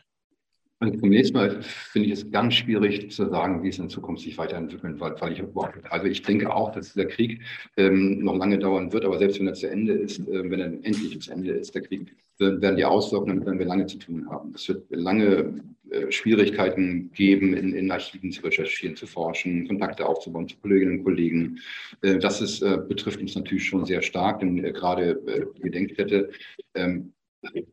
Und 0.79 0.99
zunächst 0.99 1.33
mal 1.33 1.61
finde 1.63 2.07
ich 2.07 2.13
es 2.13 2.31
ganz 2.31 2.53
schwierig 2.53 3.09
zu 3.09 3.27
sagen, 3.29 3.63
wie 3.63 3.69
es 3.69 3.79
in 3.79 3.89
Zukunft 3.89 4.23
sich 4.23 4.37
weiterentwickeln 4.37 4.99
wird, 4.99 5.19
weil 5.21 5.33
ich 5.33 5.43
also 5.89 6.05
ich 6.05 6.21
denke 6.21 6.53
auch, 6.53 6.71
dass 6.71 6.93
der 6.93 7.07
Krieg 7.07 7.41
ähm, 7.77 8.19
noch 8.23 8.35
lange 8.35 8.59
dauern 8.59 8.93
wird, 8.93 9.03
aber 9.03 9.17
selbst 9.17 9.39
wenn 9.39 9.47
er 9.47 9.55
zu 9.55 9.69
Ende 9.69 9.93
ist, 9.93 10.19
äh, 10.19 10.49
wenn 10.49 10.59
er 10.59 10.67
endlich 10.67 11.19
zu 11.19 11.31
Ende 11.31 11.51
ist, 11.53 11.73
der 11.73 11.81
Krieg, 11.81 12.15
werden 12.39 12.75
die 12.75 12.85
Auswirkungen, 12.85 13.37
damit 13.37 13.47
werden 13.47 13.59
wir 13.59 13.65
lange 13.65 13.87
zu 13.87 13.97
tun 13.97 14.29
haben. 14.29 14.53
Es 14.53 14.67
wird 14.67 14.85
lange 14.91 15.55
äh, 15.89 16.11
Schwierigkeiten 16.11 17.11
geben, 17.13 17.53
in, 17.55 17.73
in 17.73 17.89
Archiven 17.89 18.31
zu 18.31 18.43
recherchieren, 18.43 18.95
zu 18.95 19.07
forschen, 19.07 19.67
Kontakte 19.67 20.05
aufzubauen 20.05 20.47
zu 20.47 20.57
Kolleginnen 20.57 20.99
und 20.99 21.03
Kollegen. 21.03 21.59
Äh, 22.01 22.19
das 22.19 22.41
ist, 22.41 22.61
äh, 22.61 22.77
betrifft 22.87 23.21
uns 23.21 23.35
natürlich 23.35 23.65
schon 23.65 23.85
sehr 23.85 24.01
stark, 24.01 24.41
denn 24.41 24.63
äh, 24.63 24.71
gerade 24.71 25.19
äh, 25.25 25.45
Gedenkstätte 25.59 26.29
ähm, 26.75 27.13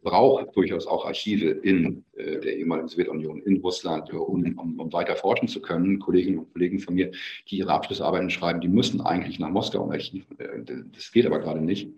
braucht 0.03 0.55
durchaus 0.57 0.87
auch 0.87 1.07
Archive 1.07 1.49
in 1.49 2.05
äh, 2.17 2.41
der 2.41 2.57
ehemaligen 2.57 2.89
Sowjetunion, 2.89 3.43
in 3.43 3.61
Russland, 3.61 4.11
äh, 4.11 4.17
um, 4.17 4.45
um, 4.59 4.79
um, 4.79 4.93
weiter 4.93 5.17
forschen 5.17 5.49
zu 5.49 5.61
können. 5.61 5.99
Kolleginnen 5.99 6.39
und 6.39 6.53
Kollegen 6.53 6.79
von 6.79 6.95
mir, 6.95 7.11
die 7.49 7.59
ihre 7.59 7.73
Abschlussarbeiten 7.73 8.31
schreiben, 8.31 8.61
die 8.61 8.69
müssen 8.69 9.01
eigentlich 9.01 9.39
nach 9.39 9.51
Moskau 9.51 9.85
im 9.85 9.91
Archiv. 9.91 10.27
Äh, 10.39 10.63
das 10.93 11.11
geht 11.13 11.27
aber 11.27 11.39
gerade 11.39 11.61
nicht. 11.61 11.89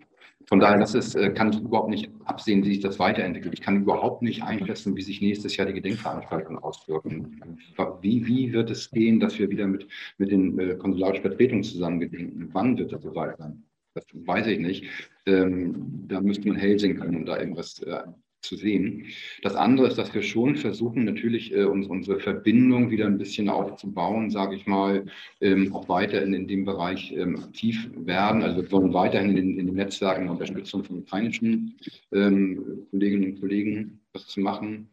Von 0.47 0.61
daher, 0.61 0.79
das 0.79 0.95
ist, 0.95 1.15
äh, 1.15 1.33
kann 1.33 1.51
ich 1.51 1.59
überhaupt 1.59 1.89
nicht 1.89 2.09
absehen, 2.23 2.63
wie 2.63 2.69
sich 2.69 2.79
das 2.79 2.99
weiterentwickelt. 2.99 3.53
Ich 3.53 3.61
kann 3.61 3.81
überhaupt 3.81 4.21
nicht 4.21 4.43
einschätzen, 4.43 4.95
wie 4.95 5.01
sich 5.01 5.19
nächstes 5.19 5.57
Jahr 5.57 5.67
die 5.67 5.73
Gedenkveranstaltungen 5.73 6.63
auswirken. 6.63 7.59
Wie, 8.01 8.25
wie 8.25 8.53
wird 8.53 8.69
es 8.69 8.89
gehen, 8.89 9.19
dass 9.19 9.37
wir 9.39 9.49
wieder 9.49 9.67
mit, 9.67 9.87
mit 10.17 10.31
den 10.31 10.57
äh, 10.57 10.75
Konsulatvertretungen 10.75 11.63
zusammen 11.63 11.99
gedenken? 11.99 12.49
Wann 12.53 12.77
wird 12.77 12.93
das 12.93 13.03
soweit 13.03 13.37
sein? 13.37 13.66
Das 13.97 14.05
weiß 14.13 14.47
ich 14.47 14.59
nicht. 14.59 14.85
Ähm, 15.25 16.05
da 16.07 16.21
müsste 16.21 16.47
man 16.47 16.59
sehen 16.77 16.99
können, 16.99 17.15
um 17.15 17.25
da 17.25 17.39
irgendwas 17.39 17.81
äh, 17.81 18.03
zu 18.41 18.55
sehen. 18.55 19.07
Das 19.41 19.55
andere 19.55 19.87
ist, 19.87 19.97
dass 19.97 20.13
wir 20.13 20.21
schon 20.21 20.55
versuchen, 20.55 21.03
natürlich 21.03 21.51
äh, 21.51 21.63
uns, 21.63 21.87
unsere 21.87 22.19
Verbindung 22.19 22.91
wieder 22.91 23.07
ein 23.07 23.17
bisschen 23.17 23.49
aufzubauen, 23.49 24.29
sage 24.29 24.55
ich 24.55 24.67
mal, 24.67 25.05
ähm, 25.41 25.73
auch 25.73 25.89
weiter 25.89 26.21
in, 26.21 26.33
in 26.33 26.47
dem 26.47 26.63
Bereich 26.63 27.11
ähm, 27.11 27.37
aktiv 27.37 27.89
werden. 27.95 28.43
Also 28.43 28.61
wir 28.61 28.71
wollen 28.71 28.93
weiterhin 28.93 29.35
in, 29.35 29.57
in 29.57 29.65
den 29.65 29.75
Netzwerken 29.75 30.23
eine 30.23 30.31
Unterstützung 30.31 30.83
von 30.83 30.99
ukrainischen 30.99 31.75
ähm, 32.11 32.85
Kolleginnen 32.91 33.33
und 33.33 33.39
Kollegen 33.39 33.99
was 34.13 34.27
zu 34.27 34.39
machen. 34.41 34.89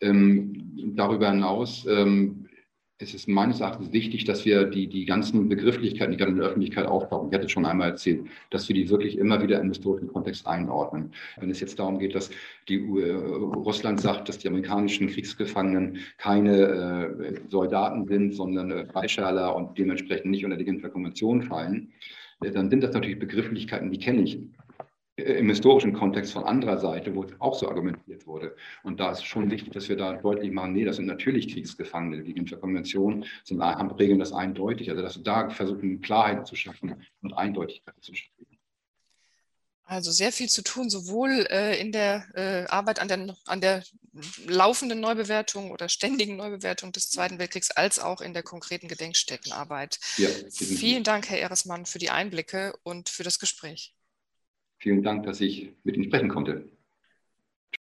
Ähm, 0.00 0.94
darüber 0.96 1.30
hinaus 1.30 1.86
ähm, 1.88 2.46
es 2.98 3.12
ist 3.12 3.28
meines 3.28 3.60
Erachtens 3.60 3.92
wichtig, 3.92 4.24
dass 4.24 4.46
wir 4.46 4.64
die, 4.64 4.86
die 4.88 5.04
ganzen 5.04 5.48
Begrifflichkeiten, 5.48 6.12
die 6.12 6.16
gerade 6.16 6.32
in 6.32 6.38
der 6.38 6.46
Öffentlichkeit 6.46 6.86
auftauchen, 6.86 7.28
ich 7.28 7.34
hatte 7.34 7.44
es 7.44 7.52
schon 7.52 7.66
einmal 7.66 7.90
erzählt, 7.90 8.26
dass 8.50 8.68
wir 8.68 8.74
die 8.74 8.88
wirklich 8.88 9.18
immer 9.18 9.42
wieder 9.42 9.60
im 9.60 9.68
historischen 9.68 10.08
Kontext 10.08 10.46
einordnen. 10.46 11.12
Wenn 11.38 11.50
es 11.50 11.60
jetzt 11.60 11.78
darum 11.78 11.98
geht, 11.98 12.14
dass 12.14 12.30
die 12.68 12.76
äh, 12.76 13.12
Russland 13.12 14.00
sagt, 14.00 14.30
dass 14.30 14.38
die 14.38 14.48
amerikanischen 14.48 15.08
Kriegsgefangenen 15.08 15.98
keine 16.16 16.56
äh, 16.56 17.40
Soldaten 17.48 18.06
sind, 18.06 18.32
sondern 18.32 18.70
äh, 18.70 18.86
Freischärler 18.86 19.54
und 19.54 19.76
dementsprechend 19.76 20.30
nicht 20.30 20.44
unter 20.44 20.56
die 20.56 20.64
Genfer 20.64 20.88
Konvention 20.88 21.42
fallen, 21.42 21.92
äh, 22.42 22.50
dann 22.50 22.70
sind 22.70 22.82
das 22.82 22.94
natürlich 22.94 23.18
Begrifflichkeiten, 23.18 23.90
die 23.90 23.98
kenne 23.98 24.22
ich 24.22 24.38
im 25.16 25.48
historischen 25.48 25.94
Kontext 25.94 26.34
von 26.34 26.44
anderer 26.44 26.78
Seite, 26.78 27.14
wo 27.14 27.24
auch 27.38 27.58
so 27.58 27.68
argumentiert 27.68 28.26
wurde. 28.26 28.54
Und 28.82 29.00
da 29.00 29.12
ist 29.12 29.24
schon 29.24 29.50
wichtig, 29.50 29.72
dass 29.72 29.88
wir 29.88 29.96
da 29.96 30.12
deutlich 30.12 30.52
machen, 30.52 30.74
nee, 30.74 30.84
das 30.84 30.96
sind 30.96 31.06
natürlich 31.06 31.52
Kriegsgefangene. 31.52 32.22
Die 32.22 32.34
Genfer 32.34 32.58
Konvention 32.58 33.24
sind, 33.42 33.62
haben 33.62 33.90
regeln 33.92 34.18
das 34.18 34.32
eindeutig. 34.32 34.90
Also 34.90 35.02
dass 35.02 35.16
wir 35.16 35.24
da 35.24 35.48
versuchen, 35.48 36.02
Klarheit 36.02 36.46
zu 36.46 36.54
schaffen 36.54 37.02
und 37.22 37.32
Eindeutigkeit 37.32 37.94
zu 38.02 38.14
schaffen. 38.14 38.46
Also 39.88 40.10
sehr 40.10 40.32
viel 40.32 40.48
zu 40.48 40.62
tun, 40.62 40.90
sowohl 40.90 41.46
äh, 41.48 41.80
in 41.80 41.92
der 41.92 42.26
äh, 42.34 42.68
Arbeit 42.68 43.00
an 43.00 43.08
der, 43.08 43.36
an 43.46 43.60
der 43.60 43.84
laufenden 44.46 45.00
Neubewertung 45.00 45.70
oder 45.70 45.88
ständigen 45.88 46.36
Neubewertung 46.36 46.92
des 46.92 47.08
Zweiten 47.08 47.38
Weltkriegs, 47.38 47.70
als 47.70 47.98
auch 48.00 48.20
in 48.20 48.34
der 48.34 48.42
konkreten 48.42 48.88
Gedenkstättenarbeit. 48.88 49.98
Ja, 50.16 50.28
Vielen 50.50 51.04
Dank, 51.04 51.30
Herr 51.30 51.40
Eresmann, 51.40 51.86
für 51.86 51.98
die 51.98 52.10
Einblicke 52.10 52.74
und 52.82 53.08
für 53.08 53.22
das 53.22 53.38
Gespräch. 53.38 53.95
Vielen 54.78 55.02
Dank, 55.02 55.24
dass 55.24 55.42
ich 55.42 55.74
mit 55.84 55.96
Ihnen 55.96 56.04
sprechen 56.04 56.28
konnte. 56.30 56.64